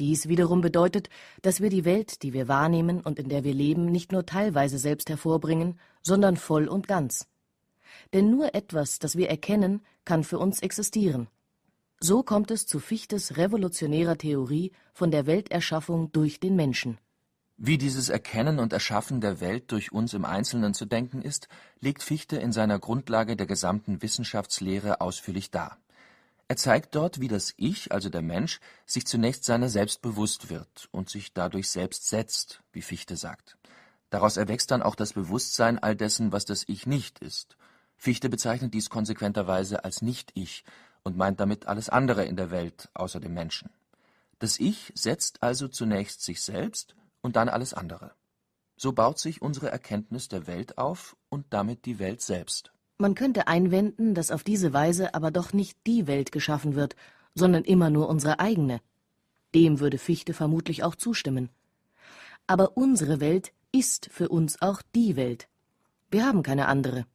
Dies 0.00 0.28
wiederum 0.28 0.60
bedeutet, 0.60 1.08
dass 1.42 1.60
wir 1.60 1.70
die 1.70 1.84
Welt, 1.84 2.22
die 2.22 2.32
wir 2.32 2.48
wahrnehmen 2.48 3.00
und 3.00 3.18
in 3.18 3.28
der 3.28 3.44
wir 3.44 3.54
leben, 3.54 3.86
nicht 3.86 4.10
nur 4.10 4.26
teilweise 4.26 4.78
selbst 4.78 5.08
hervorbringen, 5.08 5.78
sondern 6.02 6.36
voll 6.36 6.66
und 6.66 6.88
ganz. 6.88 7.28
Denn 8.12 8.30
nur 8.30 8.54
etwas, 8.54 8.98
das 8.98 9.16
wir 9.16 9.30
erkennen, 9.30 9.82
kann 10.04 10.24
für 10.24 10.38
uns 10.38 10.60
existieren. 10.60 11.28
So 12.06 12.22
kommt 12.22 12.50
es 12.50 12.66
zu 12.66 12.80
Fichtes 12.80 13.38
revolutionärer 13.38 14.18
Theorie 14.18 14.72
von 14.92 15.10
der 15.10 15.24
Welterschaffung 15.24 16.12
durch 16.12 16.38
den 16.38 16.54
Menschen. 16.54 16.98
Wie 17.56 17.78
dieses 17.78 18.10
Erkennen 18.10 18.58
und 18.58 18.74
Erschaffen 18.74 19.22
der 19.22 19.40
Welt 19.40 19.72
durch 19.72 19.90
uns 19.90 20.12
im 20.12 20.26
Einzelnen 20.26 20.74
zu 20.74 20.84
denken 20.84 21.22
ist, 21.22 21.48
legt 21.80 22.02
Fichte 22.02 22.36
in 22.36 22.52
seiner 22.52 22.78
Grundlage 22.78 23.36
der 23.36 23.46
gesamten 23.46 24.02
Wissenschaftslehre 24.02 25.00
ausführlich 25.00 25.50
dar. 25.50 25.78
Er 26.46 26.58
zeigt 26.58 26.94
dort, 26.94 27.20
wie 27.20 27.28
das 27.28 27.54
Ich, 27.56 27.90
also 27.90 28.10
der 28.10 28.20
Mensch, 28.20 28.60
sich 28.84 29.06
zunächst 29.06 29.44
seiner 29.44 29.70
selbst 29.70 30.02
bewusst 30.02 30.50
wird 30.50 30.90
und 30.90 31.08
sich 31.08 31.32
dadurch 31.32 31.70
selbst 31.70 32.10
setzt, 32.10 32.62
wie 32.74 32.82
Fichte 32.82 33.16
sagt. 33.16 33.56
Daraus 34.10 34.36
erwächst 34.36 34.70
dann 34.72 34.82
auch 34.82 34.94
das 34.94 35.14
Bewusstsein 35.14 35.78
all 35.78 35.96
dessen, 35.96 36.32
was 36.32 36.44
das 36.44 36.64
Ich 36.68 36.86
nicht 36.86 37.20
ist. 37.20 37.56
Fichte 37.96 38.28
bezeichnet 38.28 38.74
dies 38.74 38.90
konsequenterweise 38.90 39.84
als 39.84 40.02
Nicht-Ich 40.02 40.64
und 41.04 41.16
meint 41.16 41.38
damit 41.38 41.66
alles 41.66 41.88
andere 41.88 42.24
in 42.24 42.36
der 42.36 42.50
Welt 42.50 42.88
außer 42.94 43.20
dem 43.20 43.34
Menschen. 43.34 43.70
Das 44.40 44.58
Ich 44.58 44.92
setzt 44.94 45.42
also 45.42 45.68
zunächst 45.68 46.22
sich 46.22 46.42
selbst 46.42 46.96
und 47.20 47.36
dann 47.36 47.48
alles 47.48 47.72
andere. 47.72 48.12
So 48.76 48.92
baut 48.92 49.18
sich 49.18 49.40
unsere 49.40 49.70
Erkenntnis 49.70 50.28
der 50.28 50.46
Welt 50.46 50.78
auf 50.78 51.16
und 51.28 51.46
damit 51.50 51.84
die 51.84 51.98
Welt 51.98 52.20
selbst. 52.20 52.72
Man 52.98 53.14
könnte 53.14 53.46
einwenden, 53.46 54.14
dass 54.14 54.30
auf 54.30 54.42
diese 54.42 54.72
Weise 54.72 55.14
aber 55.14 55.30
doch 55.30 55.52
nicht 55.52 55.78
die 55.86 56.06
Welt 56.06 56.32
geschaffen 56.32 56.74
wird, 56.74 56.96
sondern 57.34 57.64
immer 57.64 57.90
nur 57.90 58.08
unsere 58.08 58.40
eigene. 58.40 58.80
Dem 59.54 59.80
würde 59.80 59.98
Fichte 59.98 60.34
vermutlich 60.34 60.82
auch 60.82 60.94
zustimmen. 60.94 61.50
Aber 62.46 62.76
unsere 62.76 63.20
Welt 63.20 63.52
ist 63.72 64.08
für 64.10 64.28
uns 64.28 64.60
auch 64.60 64.82
die 64.94 65.16
Welt. 65.16 65.48
Wir 66.10 66.26
haben 66.26 66.42
keine 66.42 66.68
andere. 66.68 67.06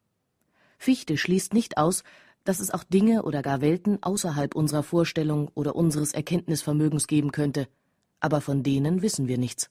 Fichte 0.77 1.17
schließt 1.17 1.53
nicht 1.53 1.77
aus, 1.77 2.03
dass 2.49 2.59
es 2.59 2.71
auch 2.71 2.83
Dinge 2.83 3.21
oder 3.21 3.43
gar 3.43 3.61
Welten 3.61 4.01
außerhalb 4.01 4.55
unserer 4.55 4.81
Vorstellung 4.81 5.51
oder 5.53 5.75
unseres 5.75 6.13
Erkenntnisvermögens 6.13 7.05
geben 7.05 7.31
könnte, 7.31 7.67
aber 8.19 8.41
von 8.41 8.63
denen 8.63 9.03
wissen 9.03 9.27
wir 9.27 9.37
nichts. 9.37 9.69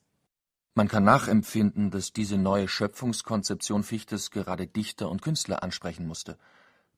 Man 0.77 0.87
kann 0.87 1.03
nachempfinden, 1.03 1.91
dass 1.91 2.13
diese 2.13 2.39
neue 2.39 2.69
Schöpfungskonzeption 2.69 3.83
Fichtes 3.83 4.31
gerade 4.31 4.69
Dichter 4.69 5.11
und 5.11 5.23
Künstler 5.23 5.65
ansprechen 5.65 6.07
musste. 6.07 6.39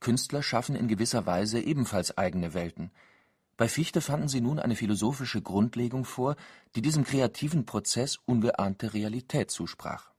Künstler 0.00 0.42
schaffen 0.42 0.76
in 0.76 0.86
gewisser 0.86 1.24
Weise 1.24 1.58
ebenfalls 1.60 2.18
eigene 2.18 2.52
Welten. 2.52 2.90
Bei 3.56 3.66
Fichte 3.66 4.02
fanden 4.02 4.28
sie 4.28 4.42
nun 4.42 4.58
eine 4.58 4.76
philosophische 4.76 5.40
Grundlegung 5.40 6.04
vor, 6.04 6.36
die 6.76 6.82
diesem 6.82 7.04
kreativen 7.04 7.64
Prozess 7.64 8.18
ungeahnte 8.26 8.92
Realität 8.92 9.50
zusprach. 9.50 10.10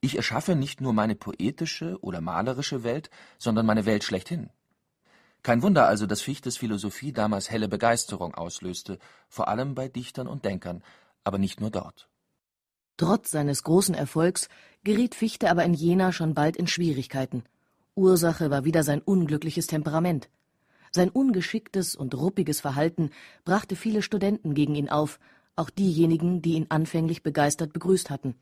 Ich 0.00 0.16
erschaffe 0.16 0.54
nicht 0.54 0.80
nur 0.80 0.92
meine 0.92 1.16
poetische 1.16 1.98
oder 2.02 2.20
malerische 2.20 2.84
Welt, 2.84 3.10
sondern 3.36 3.66
meine 3.66 3.84
Welt 3.84 4.04
schlechthin. 4.04 4.50
Kein 5.42 5.62
Wunder 5.62 5.88
also, 5.88 6.06
dass 6.06 6.20
Fichtes 6.20 6.56
Philosophie 6.56 7.12
damals 7.12 7.50
helle 7.50 7.68
Begeisterung 7.68 8.34
auslöste, 8.34 8.98
vor 9.28 9.48
allem 9.48 9.74
bei 9.74 9.88
Dichtern 9.88 10.28
und 10.28 10.44
Denkern, 10.44 10.82
aber 11.24 11.38
nicht 11.38 11.60
nur 11.60 11.70
dort. 11.70 12.08
Trotz 12.96 13.32
seines 13.32 13.64
großen 13.64 13.94
Erfolgs 13.94 14.48
geriet 14.84 15.14
Fichte 15.14 15.50
aber 15.50 15.64
in 15.64 15.74
Jena 15.74 16.12
schon 16.12 16.34
bald 16.34 16.56
in 16.56 16.68
Schwierigkeiten. 16.68 17.42
Ursache 17.96 18.50
war 18.50 18.64
wieder 18.64 18.84
sein 18.84 19.02
unglückliches 19.02 19.66
Temperament. 19.66 20.28
Sein 20.92 21.08
ungeschicktes 21.08 21.96
und 21.96 22.14
ruppiges 22.14 22.60
Verhalten 22.60 23.10
brachte 23.44 23.76
viele 23.76 24.02
Studenten 24.02 24.54
gegen 24.54 24.74
ihn 24.74 24.90
auf, 24.90 25.18
auch 25.56 25.70
diejenigen, 25.70 26.42
die 26.42 26.52
ihn 26.52 26.66
anfänglich 26.68 27.22
begeistert 27.22 27.72
begrüßt 27.72 28.10
hatten. 28.10 28.36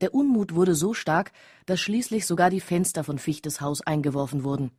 Der 0.00 0.14
Unmut 0.14 0.54
wurde 0.54 0.74
so 0.74 0.94
stark, 0.94 1.32
dass 1.66 1.80
schließlich 1.80 2.26
sogar 2.26 2.50
die 2.50 2.60
Fenster 2.60 3.04
von 3.04 3.18
Fichtes 3.18 3.60
Haus 3.60 3.82
eingeworfen 3.82 4.42
wurden. 4.42 4.72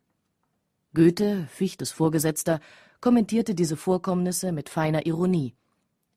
Goethe, 0.94 1.48
Fichtes 1.50 1.92
Vorgesetzter, 1.92 2.60
kommentierte 3.00 3.56
diese 3.56 3.78
Vorkommnisse 3.78 4.52
mit 4.52 4.68
feiner 4.68 5.06
Ironie. 5.06 5.54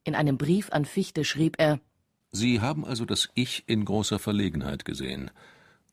In 0.02 0.16
einem 0.16 0.36
Brief 0.36 0.70
an 0.72 0.84
Fichte 0.84 1.24
schrieb 1.24 1.56
er 1.58 1.78
Sie 2.32 2.60
haben 2.60 2.84
also 2.84 3.04
das 3.04 3.28
Ich 3.34 3.62
in 3.68 3.84
großer 3.84 4.18
Verlegenheit 4.18 4.84
gesehen. 4.84 5.30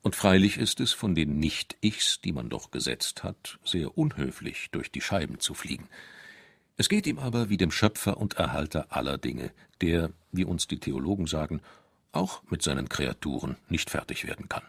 Und 0.01 0.15
freilich 0.15 0.57
ist 0.57 0.79
es 0.79 0.93
von 0.93 1.13
den 1.13 1.37
Nicht-Ichs, 1.37 2.21
die 2.21 2.31
man 2.31 2.49
doch 2.49 2.71
gesetzt 2.71 3.23
hat, 3.23 3.59
sehr 3.63 3.95
unhöflich, 3.95 4.69
durch 4.71 4.91
die 4.91 5.01
Scheiben 5.01 5.39
zu 5.39 5.53
fliegen. 5.53 5.87
Es 6.77 6.89
geht 6.89 7.05
ihm 7.05 7.19
aber 7.19 7.49
wie 7.49 7.57
dem 7.57 7.69
Schöpfer 7.69 8.17
und 8.17 8.33
Erhalter 8.33 8.87
aller 8.89 9.19
Dinge, 9.19 9.51
der, 9.81 10.09
wie 10.31 10.45
uns 10.45 10.65
die 10.67 10.79
Theologen 10.79 11.27
sagen, 11.27 11.61
auch 12.11 12.41
mit 12.49 12.63
seinen 12.63 12.89
Kreaturen 12.89 13.57
nicht 13.69 13.91
fertig 13.91 14.25
werden 14.25 14.49
kann. 14.49 14.63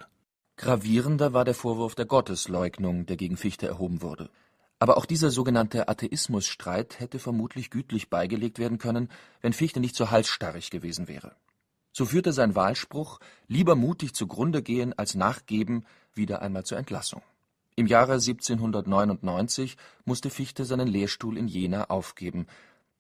Gravierender 0.62 1.32
war 1.32 1.44
der 1.44 1.56
Vorwurf 1.56 1.96
der 1.96 2.06
Gottesleugnung, 2.06 3.04
der 3.04 3.16
gegen 3.16 3.36
Fichte 3.36 3.66
erhoben 3.66 4.00
wurde. 4.00 4.30
Aber 4.78 4.96
auch 4.96 5.06
dieser 5.06 5.32
sogenannte 5.32 5.88
Atheismusstreit 5.88 7.00
hätte 7.00 7.18
vermutlich 7.18 7.68
gütlich 7.68 8.10
beigelegt 8.10 8.60
werden 8.60 8.78
können, 8.78 9.08
wenn 9.40 9.52
Fichte 9.52 9.80
nicht 9.80 9.96
so 9.96 10.12
halsstarrig 10.12 10.70
gewesen 10.70 11.08
wäre. 11.08 11.34
So 11.90 12.04
führte 12.04 12.32
sein 12.32 12.54
Wahlspruch 12.54 13.18
„Lieber 13.48 13.74
mutig 13.74 14.14
zugrunde 14.14 14.62
gehen 14.62 14.96
als 14.96 15.16
nachgeben“ 15.16 15.84
wieder 16.14 16.42
einmal 16.42 16.62
zur 16.62 16.78
Entlassung. 16.78 17.22
Im 17.74 17.88
Jahre 17.88 18.20
1799 18.20 19.76
musste 20.04 20.30
Fichte 20.30 20.64
seinen 20.64 20.86
Lehrstuhl 20.86 21.38
in 21.38 21.48
Jena 21.48 21.90
aufgeben. 21.90 22.46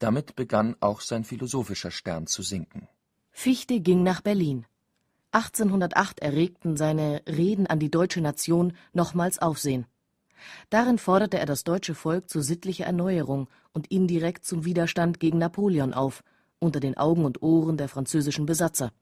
Damit 0.00 0.34
begann 0.34 0.74
auch 0.80 1.00
sein 1.00 1.22
philosophischer 1.22 1.92
Stern 1.92 2.26
zu 2.26 2.42
sinken. 2.42 2.88
Fichte 3.30 3.78
ging 3.78 4.02
nach 4.02 4.20
Berlin. 4.20 4.66
1808 5.32 6.20
erregten 6.20 6.76
seine 6.76 7.22
Reden 7.26 7.66
an 7.66 7.78
die 7.78 7.90
deutsche 7.90 8.20
Nation 8.20 8.74
nochmals 8.92 9.40
Aufsehen. 9.40 9.86
Darin 10.70 10.98
forderte 10.98 11.38
er 11.38 11.46
das 11.46 11.64
deutsche 11.64 11.94
Volk 11.94 12.28
zu 12.28 12.42
sittlicher 12.42 12.84
Erneuerung 12.84 13.48
und 13.72 13.86
indirekt 13.90 14.44
zum 14.44 14.64
Widerstand 14.64 15.20
gegen 15.20 15.38
Napoleon 15.38 15.94
auf 15.94 16.22
unter 16.58 16.80
den 16.80 16.96
Augen 16.96 17.24
und 17.24 17.42
Ohren 17.42 17.76
der 17.76 17.88
französischen 17.88 18.46
Besatzer. 18.46 18.92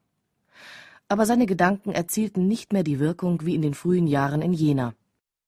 Aber 1.07 1.25
seine 1.25 1.45
Gedanken 1.45 1.91
erzielten 1.91 2.47
nicht 2.47 2.73
mehr 2.73 2.83
die 2.83 2.99
Wirkung 2.99 3.45
wie 3.45 3.55
in 3.55 3.61
den 3.61 3.73
frühen 3.73 4.07
Jahren 4.07 4.41
in 4.41 4.53
Jena. 4.53 4.93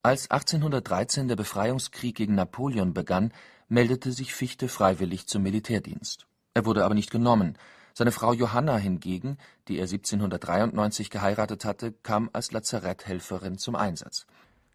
Als 0.04 0.30
1813 0.30 1.30
der 1.30 1.38
Befreiungskrieg 1.38 2.16
gegen 2.16 2.36
Napoleon 2.36 2.94
begann, 2.94 3.32
meldete 3.70 4.12
sich 4.12 4.34
Fichte 4.34 4.68
freiwillig 4.68 5.28
zum 5.28 5.44
Militärdienst. 5.44 6.28
Er 6.54 6.66
wurde 6.66 6.84
aber 6.84 6.94
nicht 6.94 7.10
genommen. 7.10 7.58
Seine 7.94 8.12
Frau 8.12 8.34
Johanna 8.34 8.78
hingegen, 8.78 9.38
die 9.68 9.78
er 9.78 9.84
1793 9.84 11.12
geheiratet 11.12 11.64
hatte, 11.64 11.92
kam 11.92 12.30
als 12.34 12.52
Lazaretthelferin 12.52 13.58
zum 13.60 13.76
Einsatz. 13.76 14.26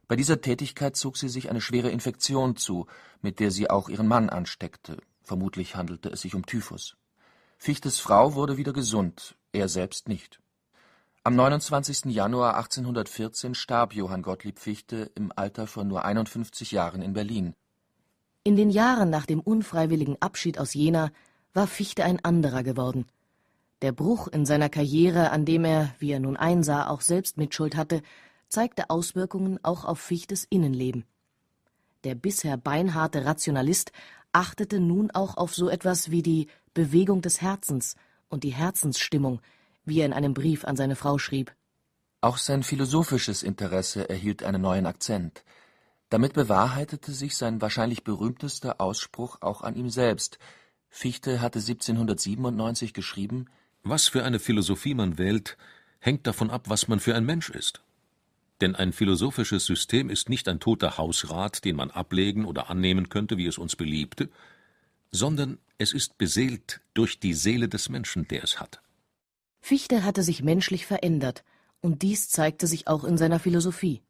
Bei 0.07 0.15
dieser 0.15 0.41
Tätigkeit 0.41 0.97
zog 0.97 1.17
sie 1.17 1.29
sich 1.29 1.51
eine 1.51 1.61
schwere 1.61 1.91
Infektion 1.91 2.57
zu, 2.57 2.87
mit 3.21 3.41
der 3.41 3.51
sie 3.51 3.69
auch 3.69 3.89
ihren 3.89 4.07
Mann 4.07 4.31
ansteckte. 4.31 4.99
Vermutlich 5.23 5.75
handelte 5.75 6.09
es 6.09 6.23
sich 6.23 6.35
um 6.35 6.47
Typhus. 6.47 6.97
Fichtes 7.59 7.99
Frau 7.99 8.35
wurde 8.35 8.57
wieder 8.57 8.73
gesund, 8.73 9.37
er 9.53 9.69
selbst 9.69 10.09
nicht. 10.09 10.41
Am 11.25 11.35
29. 11.35 12.07
Januar 12.07 12.57
1814 12.57 13.55
starb 13.55 13.93
Johann 13.95 14.23
Gottlieb 14.23 14.61
Fichte 14.61 15.11
im 15.17 15.33
Alter 15.35 15.67
von 15.67 15.89
nur 15.89 16.05
51 16.05 16.71
Jahren 16.71 17.03
in 17.03 17.13
Berlin. 17.13 17.55
In 18.45 18.57
den 18.57 18.71
Jahren 18.71 19.11
nach 19.11 19.27
dem 19.27 19.41
unfreiwilligen 19.41 20.17
Abschied 20.23 20.59
aus 20.59 20.73
Jena 20.73 21.11
war 21.55 21.67
Fichte 21.67 22.05
ein 22.05 22.25
anderer 22.25 22.63
geworden. 22.63 23.07
Der 23.83 23.93
Bruch 23.93 24.29
in 24.29 24.45
seiner 24.45 24.69
Karriere, 24.69 25.31
an 25.31 25.45
dem 25.45 25.65
er, 25.65 25.95
wie 25.99 26.11
er 26.11 26.21
nun 26.21 26.37
einsah, 26.37 26.89
auch 26.89 27.01
selbst 27.01 27.37
Mitschuld 27.37 27.77
hatte, 27.77 28.03
zeigte 28.49 28.91
Auswirkungen 28.91 29.59
auch 29.63 29.85
auf 29.85 30.01
Fichtes 30.01 30.47
Innenleben. 30.51 31.05
Der 32.05 32.15
bisher 32.15 32.57
beinharte 32.57 33.25
Rationalist 33.25 33.93
achtete 34.33 34.81
nun 34.81 35.11
auch 35.11 35.37
auf 35.37 35.55
so 35.55 35.69
etwas 35.69 36.11
wie 36.11 36.23
die 36.23 36.49
Bewegung 36.75 37.23
des 37.23 37.41
Herzens 37.41 37.97
und 38.29 38.45
die 38.45 38.51
Herzensstimmung, 38.51 39.41
wie 39.85 40.01
er 40.01 40.07
in 40.07 40.13
einem 40.13 40.35
Brief 40.35 40.65
an 40.65 40.77
seine 40.77 40.97
Frau 40.97 41.19
schrieb. 41.19 41.53
Auch 42.21 42.37
sein 42.37 42.63
philosophisches 42.63 43.43
Interesse 43.43 44.09
erhielt 44.09 44.43
einen 44.43 44.63
neuen 44.63 44.87
Akzent. 44.87 45.45
Damit 46.11 46.33
bewahrheitete 46.33 47.13
sich 47.13 47.37
sein 47.37 47.61
wahrscheinlich 47.61 48.03
berühmtester 48.03 48.81
Ausspruch 48.81 49.39
auch 49.41 49.63
an 49.63 49.77
ihm 49.77 49.91
selbst. 49.91 50.39
Fichte 50.89 51.41
hatte 51.41 51.59
1797 51.59 52.93
geschrieben: 52.93 53.47
Was 53.83 54.09
für 54.09 54.25
eine 54.25 54.39
Philosophie 54.39 54.95
man 54.95 55.19
wählt, 55.19 55.57
hängt 56.01 56.27
davon 56.27 56.51
ab, 56.51 56.69
was 56.69 56.89
man 56.89 57.01
für 57.01 57.15
ein 57.15 57.25
Mensch 57.25 57.51
ist. 57.51 57.83
Denn 58.61 58.75
ein 58.75 58.93
philosophisches 58.93 59.67
System 59.67 60.11
ist 60.11 60.29
nicht 60.29 60.49
ein 60.49 60.59
toter 60.59 60.99
Hausrat, 60.99 61.65
den 61.65 61.77
man 61.77 61.91
ablegen 61.91 62.45
oder 62.45 62.71
annehmen 62.71 63.09
könnte, 63.09 63.39
wie 63.39 63.47
es 63.47 63.59
uns 63.59 63.77
beliebte, 63.77 64.31
sondern 65.13 65.59
es 65.79 65.93
ist 65.93 66.19
beseelt 66.19 66.81
durch 66.95 67.21
die 67.21 67.35
Seele 67.35 67.69
des 67.69 67.89
Menschen, 67.89 68.27
der 68.29 68.43
es 68.43 68.61
hat. 68.61 68.83
Fichte 69.61 70.05
hatte 70.05 70.23
sich 70.23 70.43
menschlich 70.43 70.87
verändert, 70.87 71.45
und 71.81 72.03
dies 72.03 72.29
zeigte 72.29 72.67
sich 72.67 72.89
auch 72.89 73.05
in 73.05 73.17
seiner 73.17 73.39
Philosophie. 73.39 74.03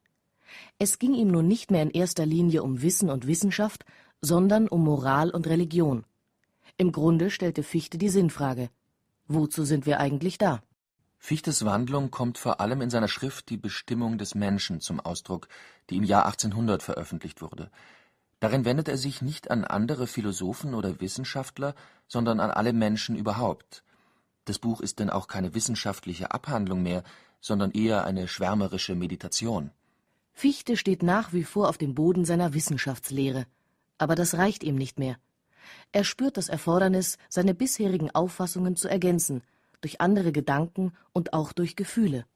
Es 0.78 0.98
ging 0.98 1.14
ihm 1.14 1.28
nun 1.28 1.46
nicht 1.46 1.70
mehr 1.70 1.82
in 1.82 1.90
erster 1.90 2.24
Linie 2.24 2.62
um 2.62 2.80
Wissen 2.80 3.10
und 3.10 3.26
Wissenschaft, 3.26 3.84
sondern 4.22 4.68
um 4.68 4.82
Moral 4.82 5.30
und 5.30 5.46
Religion. 5.46 6.04
Im 6.78 6.92
Grunde 6.92 7.30
stellte 7.30 7.62
Fichte 7.62 7.98
die 7.98 8.08
Sinnfrage 8.08 8.70
Wozu 9.26 9.64
sind 9.64 9.84
wir 9.84 10.00
eigentlich 10.00 10.38
da? 10.38 10.62
Fichtes 11.18 11.64
Wandlung 11.64 12.10
kommt 12.10 12.38
vor 12.38 12.60
allem 12.60 12.80
in 12.80 12.88
seiner 12.88 13.08
Schrift 13.08 13.50
Die 13.50 13.56
Bestimmung 13.58 14.16
des 14.16 14.34
Menschen 14.34 14.80
zum 14.80 15.00
Ausdruck, 15.00 15.48
die 15.90 15.96
im 15.96 16.04
Jahr 16.04 16.24
1800 16.26 16.82
veröffentlicht 16.82 17.42
wurde 17.42 17.70
Darin 18.40 18.64
wendet 18.64 18.88
er 18.88 18.96
sich 18.96 19.20
nicht 19.20 19.50
an 19.50 19.64
andere 19.64 20.06
Philosophen 20.06 20.74
oder 20.74 21.00
Wissenschaftler, 21.00 21.74
sondern 22.06 22.38
an 22.38 22.50
alle 22.50 22.72
Menschen 22.72 23.16
überhaupt. 23.16 23.82
Das 24.44 24.58
Buch 24.58 24.80
ist 24.80 25.00
denn 25.00 25.10
auch 25.10 25.26
keine 25.26 25.54
wissenschaftliche 25.54 26.30
Abhandlung 26.30 26.82
mehr, 26.82 27.02
sondern 27.40 27.72
eher 27.72 28.04
eine 28.04 28.28
schwärmerische 28.28 28.94
Meditation. 28.94 29.70
Fichte 30.32 30.76
steht 30.76 31.02
nach 31.02 31.32
wie 31.32 31.42
vor 31.42 31.68
auf 31.68 31.78
dem 31.78 31.94
Boden 31.94 32.24
seiner 32.24 32.54
Wissenschaftslehre. 32.54 33.46
Aber 33.98 34.14
das 34.14 34.34
reicht 34.34 34.62
ihm 34.62 34.76
nicht 34.76 34.98
mehr. 34.98 35.16
Er 35.92 36.04
spürt 36.04 36.36
das 36.36 36.48
Erfordernis, 36.48 37.18
seine 37.28 37.54
bisherigen 37.54 38.10
Auffassungen 38.10 38.76
zu 38.76 38.88
ergänzen, 38.88 39.42
durch 39.80 40.00
andere 40.00 40.32
Gedanken 40.32 40.92
und 41.12 41.32
auch 41.32 41.52
durch 41.52 41.76
Gefühle. 41.76 42.26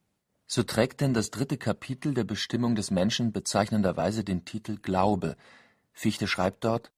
So 0.46 0.62
trägt 0.62 1.00
denn 1.00 1.14
das 1.14 1.30
dritte 1.30 1.56
Kapitel 1.56 2.14
der 2.14 2.24
Bestimmung 2.24 2.74
des 2.74 2.90
Menschen 2.90 3.32
bezeichnenderweise 3.32 4.22
den 4.22 4.44
Titel 4.44 4.76
Glaube. 4.76 5.36
Fichte 5.92 6.26
schreibt 6.26 6.64
dort 6.64 6.90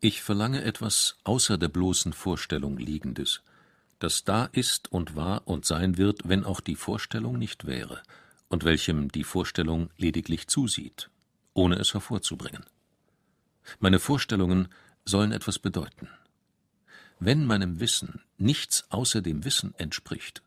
Ich 0.00 0.22
verlange 0.22 0.62
etwas 0.62 1.16
außer 1.24 1.58
der 1.58 1.68
bloßen 1.68 2.12
Vorstellung 2.12 2.78
Liegendes, 2.78 3.42
das 3.98 4.24
da 4.24 4.46
ist 4.46 4.90
und 4.90 5.14
war 5.14 5.42
und 5.46 5.64
sein 5.66 5.98
wird, 5.98 6.28
wenn 6.28 6.44
auch 6.44 6.60
die 6.60 6.74
Vorstellung 6.74 7.38
nicht 7.38 7.66
wäre, 7.66 8.02
und 8.48 8.64
welchem 8.64 9.12
die 9.12 9.24
Vorstellung 9.24 9.90
lediglich 9.96 10.48
zusieht, 10.48 11.10
ohne 11.54 11.76
es 11.76 11.94
hervorzubringen. 11.94 12.64
Meine 13.78 13.98
Vorstellungen 13.98 14.68
sollen 15.04 15.32
etwas 15.32 15.58
bedeuten. 15.58 16.08
Wenn 17.18 17.44
meinem 17.44 17.80
Wissen 17.80 18.20
nichts 18.38 18.84
außer 18.90 19.22
dem 19.22 19.44
Wissen 19.44 19.74
entspricht, 19.78 20.42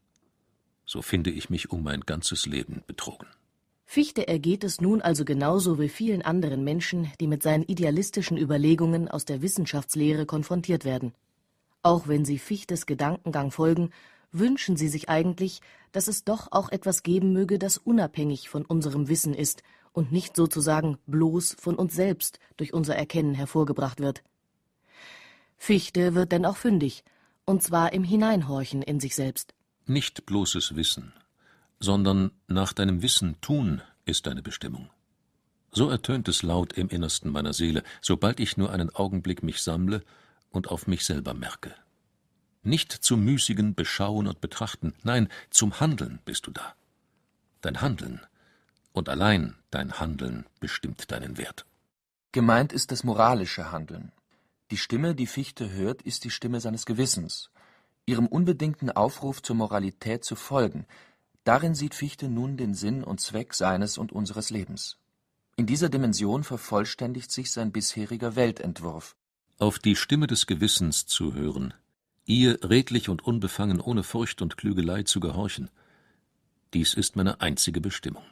so 0.85 1.01
finde 1.01 1.31
ich 1.31 1.49
mich 1.49 1.71
um 1.71 1.83
mein 1.83 2.01
ganzes 2.01 2.45
Leben 2.45 2.83
betrogen. 2.85 3.27
Fichte 3.85 4.27
ergeht 4.27 4.63
es 4.63 4.81
nun 4.81 5.01
also 5.01 5.25
genauso 5.25 5.79
wie 5.79 5.89
vielen 5.89 6.21
anderen 6.21 6.63
Menschen, 6.63 7.11
die 7.21 7.27
mit 7.27 7.43
seinen 7.43 7.63
idealistischen 7.63 8.37
Überlegungen 8.37 9.07
aus 9.07 9.25
der 9.25 9.41
Wissenschaftslehre 9.41 10.25
konfrontiert 10.25 10.85
werden. 10.85 11.13
Auch 11.83 12.07
wenn 12.07 12.25
sie 12.25 12.39
Fichtes 12.39 12.87
Gedankengang 12.87 13.51
folgen, 13.51 13.91
wünschen 14.31 14.75
sie 14.75 14.87
sich 14.87 15.07
eigentlich, 15.07 15.61
dass 15.91 16.07
es 16.07 16.23
doch 16.23 16.51
auch 16.51 16.69
etwas 16.69 17.03
geben 17.03 17.31
möge, 17.31 17.59
das 17.59 17.77
unabhängig 17.77 18.49
von 18.49 18.65
unserem 18.65 19.07
Wissen 19.07 19.33
ist 19.33 19.63
und 19.93 20.11
nicht 20.11 20.35
sozusagen 20.35 20.97
bloß 21.07 21.55
von 21.57 21.75
uns 21.75 21.95
selbst 21.95 22.39
durch 22.57 22.73
unser 22.73 22.95
Erkennen 22.95 23.33
hervorgebracht 23.33 24.01
wird. 24.01 24.23
Fichte 25.57 26.15
wird 26.15 26.31
denn 26.31 26.45
auch 26.45 26.57
fündig, 26.57 27.03
und 27.45 27.63
zwar 27.63 27.93
im 27.93 28.03
Hineinhorchen 28.03 28.81
in 28.81 28.99
sich 28.99 29.15
selbst. 29.15 29.53
Nicht 29.85 30.25
bloßes 30.25 30.75
Wissen, 30.75 31.13
sondern 31.79 32.31
nach 32.47 32.73
deinem 32.73 33.01
Wissen 33.01 33.39
tun 33.41 33.81
ist 34.05 34.27
deine 34.27 34.41
Bestimmung. 34.41 34.89
So 35.71 35.89
ertönt 35.89 36.27
es 36.29 36.41
laut 36.41 36.73
im 36.73 36.89
Innersten 36.89 37.31
meiner 37.31 37.53
Seele, 37.53 37.83
sobald 38.01 38.39
ich 38.39 38.57
nur 38.57 38.71
einen 38.71 38.95
Augenblick 38.95 39.43
mich 39.43 39.61
sammle 39.61 40.03
und 40.49 40.69
auf 40.69 40.87
mich 40.87 41.05
selber 41.05 41.33
merke. 41.33 41.75
Nicht 42.63 42.91
zum 42.91 43.23
müßigen 43.23 43.75
Beschauen 43.75 44.27
und 44.27 44.41
Betrachten, 44.41 44.95
nein, 45.03 45.27
zum 45.49 45.79
Handeln 45.79 46.19
bist 46.25 46.47
du 46.47 46.51
da. 46.51 46.73
Dein 47.61 47.81
Handeln 47.81 48.21
und 48.91 49.09
allein 49.09 49.55
dein 49.69 49.99
Handeln 49.99 50.45
bestimmt 50.59 51.11
deinen 51.11 51.37
Wert. 51.37 51.65
Gemeint 52.31 52.73
ist 52.73 52.91
das 52.91 53.03
moralische 53.03 53.71
Handeln. 53.71 54.11
Die 54.71 54.77
Stimme, 54.77 55.15
die 55.15 55.27
Fichte 55.27 55.71
hört, 55.71 56.01
ist 56.01 56.23
die 56.23 56.29
Stimme 56.29 56.59
seines 56.59 56.85
Gewissens. 56.85 57.49
Ihrem 58.05 58.27
unbedingten 58.27 58.89
Aufruf 58.89 59.41
zur 59.41 59.55
Moralität 59.55 60.23
zu 60.23 60.35
folgen, 60.35 60.85
darin 61.43 61.75
sieht 61.75 61.95
Fichte 61.95 62.29
nun 62.29 62.57
den 62.57 62.73
Sinn 62.73 63.03
und 63.03 63.19
Zweck 63.21 63.53
seines 63.53 63.97
und 63.97 64.11
unseres 64.11 64.49
Lebens. 64.49 64.97
In 65.55 65.65
dieser 65.65 65.89
Dimension 65.89 66.43
vervollständigt 66.43 67.31
sich 67.31 67.51
sein 67.51 67.71
bisheriger 67.71 68.35
Weltentwurf. 68.35 69.15
Auf 69.57 69.79
die 69.79 69.95
Stimme 69.95 70.27
des 70.27 70.47
Gewissens 70.47 71.05
zu 71.05 71.33
hören, 71.33 71.73
ihr 72.25 72.59
redlich 72.63 73.09
und 73.09 73.23
unbefangen 73.23 73.79
ohne 73.79 74.03
Furcht 74.03 74.41
und 74.41 74.57
Klügelei 74.57 75.03
zu 75.03 75.19
gehorchen, 75.19 75.69
dies 76.73 76.93
ist 76.93 77.15
meine 77.15 77.39
einzige 77.39 77.79
Bestimmung 77.79 78.23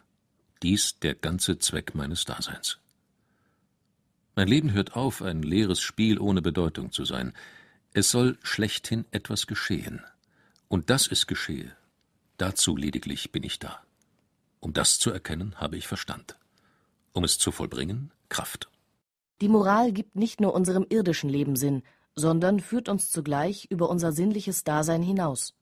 dies 0.64 0.98
der 1.00 1.14
ganze 1.14 1.60
Zweck 1.60 1.94
meines 1.94 2.24
Daseins. 2.24 2.80
Mein 4.36 4.48
Leben 4.48 4.74
hört 4.74 4.96
auf, 4.96 5.22
ein 5.22 5.44
leeres 5.44 5.80
Spiel 5.80 6.20
ohne 6.20 6.42
Bedeutung 6.42 6.92
zu 6.92 7.06
sein. 7.06 7.34
Es 7.94 8.10
soll 8.10 8.38
schlechthin 8.42 9.06
etwas 9.12 9.46
geschehen. 9.46 10.02
Und 10.68 10.90
dass 10.90 11.08
es 11.08 11.28
geschehe, 11.28 11.76
dazu 12.38 12.76
lediglich 12.76 13.32
bin 13.32 13.44
ich 13.44 13.60
da. 13.60 13.84
Um 14.60 14.74
das 14.74 14.98
zu 14.98 15.12
erkennen, 15.12 15.56
habe 15.58 15.78
ich 15.78 15.88
Verstand. 15.88 16.38
Um 17.12 17.24
es 17.24 17.38
zu 17.38 17.52
vollbringen, 17.52 18.12
Kraft. 18.30 18.70
Die 19.42 19.50
Moral 19.50 19.92
gibt 19.92 20.16
nicht 20.16 20.42
nur 20.42 20.56
unserem 20.56 20.88
irdischen 20.90 21.30
Leben 21.30 21.56
Sinn, 21.56 21.84
sondern 22.16 22.60
führt 22.60 22.90
uns 22.90 23.12
zugleich 23.12 23.66
über 23.70 23.90
unser 23.90 24.12
sinnliches 24.12 24.64
Dasein 24.64 25.04
hinaus. 25.04 25.54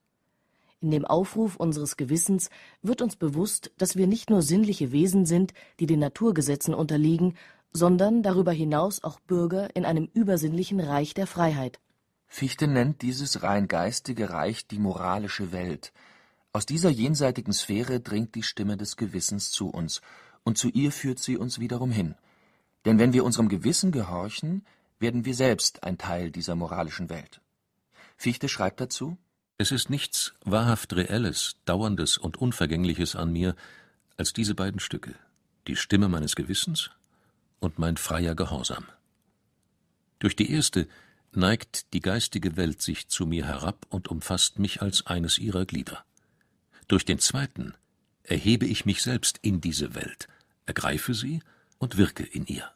In 0.79 0.91
dem 0.91 1.05
Aufruf 1.05 1.57
unseres 1.57 1.97
Gewissens 1.97 2.49
wird 2.81 3.01
uns 3.01 3.15
bewusst, 3.15 3.71
dass 3.77 3.97
wir 3.97 4.07
nicht 4.07 4.29
nur 4.29 4.41
sinnliche 4.41 4.91
Wesen 4.91 5.25
sind, 5.25 5.53
die 5.79 5.85
den 5.85 5.99
Naturgesetzen 5.99 6.73
unterliegen, 6.73 7.35
sondern 7.73 8.23
darüber 8.23 8.51
hinaus 8.51 9.03
auch 9.03 9.19
Bürger 9.21 9.75
in 9.75 9.85
einem 9.85 10.09
übersinnlichen 10.13 10.79
Reich 10.79 11.13
der 11.13 11.27
Freiheit. 11.27 11.79
Fichte 12.27 12.67
nennt 12.67 13.01
dieses 13.01 13.43
rein 13.43 13.67
geistige 13.67 14.29
Reich 14.29 14.67
die 14.67 14.79
moralische 14.79 15.51
Welt. 15.51 15.91
Aus 16.53 16.65
dieser 16.65 16.89
jenseitigen 16.89 17.53
Sphäre 17.53 17.99
dringt 17.99 18.35
die 18.35 18.43
Stimme 18.43 18.77
des 18.77 18.97
Gewissens 18.97 19.51
zu 19.51 19.69
uns, 19.69 20.01
und 20.43 20.57
zu 20.57 20.69
ihr 20.69 20.91
führt 20.91 21.19
sie 21.19 21.37
uns 21.37 21.59
wiederum 21.59 21.91
hin. 21.91 22.15
Denn 22.85 22.99
wenn 22.99 23.13
wir 23.13 23.23
unserem 23.23 23.47
Gewissen 23.47 23.91
gehorchen, 23.91 24.65
werden 24.99 25.25
wir 25.25 25.35
selbst 25.35 25.83
ein 25.83 25.97
Teil 25.97 26.31
dieser 26.31 26.55
moralischen 26.55 27.09
Welt. 27.09 27.41
Fichte 28.17 28.49
schreibt 28.49 28.81
dazu 28.81 29.17
es 29.61 29.71
ist 29.71 29.91
nichts 29.91 30.33
wahrhaft 30.43 30.91
Reelles, 30.95 31.55
Dauerndes 31.65 32.17
und 32.17 32.35
Unvergängliches 32.35 33.15
an 33.15 33.31
mir 33.31 33.55
als 34.17 34.33
diese 34.33 34.55
beiden 34.55 34.79
Stücke, 34.79 35.13
die 35.67 35.75
Stimme 35.75 36.09
meines 36.09 36.35
Gewissens 36.35 36.89
und 37.61 37.79
mein 37.79 37.95
freier 37.95 38.35
Gehorsam. 38.35 38.83
Durch 40.19 40.35
die 40.35 40.51
erste 40.51 40.89
neigt 41.31 41.93
die 41.93 42.01
geistige 42.01 42.57
Welt 42.57 42.81
sich 42.81 43.07
zu 43.07 43.25
mir 43.25 43.45
herab 43.45 43.85
und 43.89 44.09
umfasst 44.09 44.59
mich 44.59 44.81
als 44.81 45.07
eines 45.07 45.39
ihrer 45.39 45.65
Glieder. 45.65 46.03
Durch 46.89 47.05
den 47.05 47.19
zweiten 47.19 47.73
erhebe 48.23 48.65
ich 48.65 48.85
mich 48.85 49.01
selbst 49.01 49.39
in 49.41 49.61
diese 49.61 49.95
Welt, 49.95 50.27
ergreife 50.65 51.13
sie 51.13 51.41
und 51.77 51.95
wirke 51.95 52.23
in 52.23 52.45
ihr. 52.45 52.69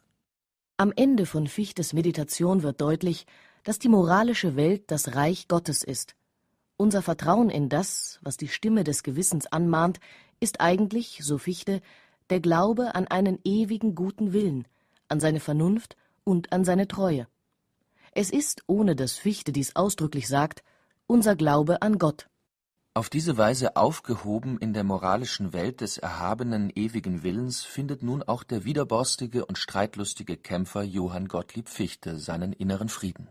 Am 0.78 0.90
Ende 0.96 1.26
von 1.26 1.46
Fichtes 1.46 1.92
Meditation 1.92 2.62
wird 2.62 2.80
deutlich, 2.80 3.26
dass 3.64 3.78
die 3.78 3.88
moralische 3.90 4.56
Welt 4.56 4.90
das 4.90 5.14
Reich 5.14 5.46
Gottes 5.48 5.84
ist 5.84 6.16
unser 6.76 7.02
Vertrauen 7.02 7.48
in 7.48 7.68
das, 7.68 8.18
was 8.22 8.36
die 8.36 8.48
Stimme 8.48 8.84
des 8.84 9.02
Gewissens 9.02 9.46
anmahnt, 9.46 9.98
ist 10.40 10.60
eigentlich, 10.60 11.20
so 11.22 11.38
Fichte, 11.38 11.80
der 12.28 12.40
Glaube 12.40 12.94
an 12.94 13.06
einen 13.06 13.38
ewigen 13.44 13.94
guten 13.94 14.32
Willen, 14.32 14.66
an 15.08 15.20
seine 15.20 15.40
Vernunft 15.40 15.96
und 16.24 16.52
an 16.52 16.64
seine 16.64 16.88
Treue. 16.88 17.26
Es 18.12 18.30
ist, 18.30 18.62
ohne 18.66 18.96
dass 18.96 19.12
Fichte 19.12 19.52
dies 19.52 19.76
ausdrücklich 19.76 20.28
sagt, 20.28 20.62
unser 21.06 21.36
Glaube 21.36 21.82
an 21.82 21.98
Gott. 21.98 22.28
Auf 22.94 23.10
diese 23.10 23.36
Weise 23.36 23.76
aufgehoben 23.76 24.56
in 24.56 24.72
der 24.72 24.82
moralischen 24.82 25.52
Welt 25.52 25.82
des 25.82 25.98
erhabenen 25.98 26.72
ewigen 26.74 27.22
Willens 27.22 27.62
findet 27.62 28.02
nun 28.02 28.22
auch 28.22 28.42
der 28.42 28.64
widerborstige 28.64 29.44
und 29.44 29.58
streitlustige 29.58 30.38
Kämpfer 30.38 30.82
Johann 30.82 31.28
Gottlieb 31.28 31.68
Fichte 31.68 32.18
seinen 32.18 32.54
inneren 32.54 32.88
Frieden. 32.88 33.28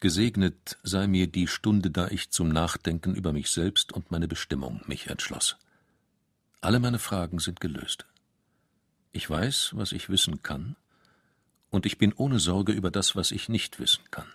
Gesegnet 0.00 0.76
sei 0.82 1.06
mir 1.06 1.28
die 1.28 1.46
Stunde, 1.46 1.92
da 1.92 2.08
ich 2.08 2.30
zum 2.30 2.48
Nachdenken 2.48 3.14
über 3.14 3.32
mich 3.32 3.50
selbst 3.50 3.92
und 3.92 4.10
meine 4.10 4.26
Bestimmung 4.26 4.82
mich 4.86 5.06
entschloss. 5.06 5.56
Alle 6.60 6.80
meine 6.80 6.98
Fragen 6.98 7.38
sind 7.38 7.60
gelöst. 7.60 8.06
Ich 9.12 9.30
weiß, 9.30 9.70
was 9.74 9.92
ich 9.92 10.10
wissen 10.10 10.42
kann, 10.42 10.74
und 11.70 11.86
ich 11.86 11.98
bin 11.98 12.12
ohne 12.12 12.38
Sorge 12.38 12.72
über 12.72 12.90
das, 12.90 13.16
was 13.16 13.30
ich 13.30 13.48
nicht 13.48 13.78
wissen 13.78 14.04
kann. 14.10 14.28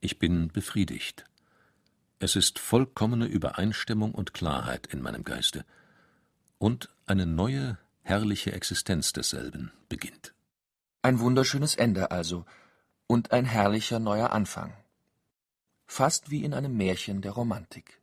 Ich 0.00 0.18
bin 0.18 0.48
befriedigt. 0.48 1.24
Es 2.18 2.36
ist 2.36 2.58
vollkommene 2.58 3.26
Übereinstimmung 3.26 4.12
und 4.12 4.34
Klarheit 4.34 4.86
in 4.88 5.00
meinem 5.00 5.24
Geiste, 5.24 5.64
und 6.58 6.88
eine 7.06 7.26
neue, 7.26 7.78
herrliche 8.02 8.52
Existenz 8.52 9.12
desselben 9.12 9.72
beginnt. 9.88 10.34
Ein 11.02 11.18
wunderschönes 11.18 11.74
Ende 11.74 12.10
also, 12.10 12.44
und 13.06 13.32
ein 13.32 13.44
herrlicher 13.44 13.98
neuer 13.98 14.30
Anfang. 14.30 14.72
Fast 15.86 16.30
wie 16.30 16.44
in 16.44 16.54
einem 16.54 16.76
Märchen 16.76 17.20
der 17.22 17.32
Romantik 17.32 18.01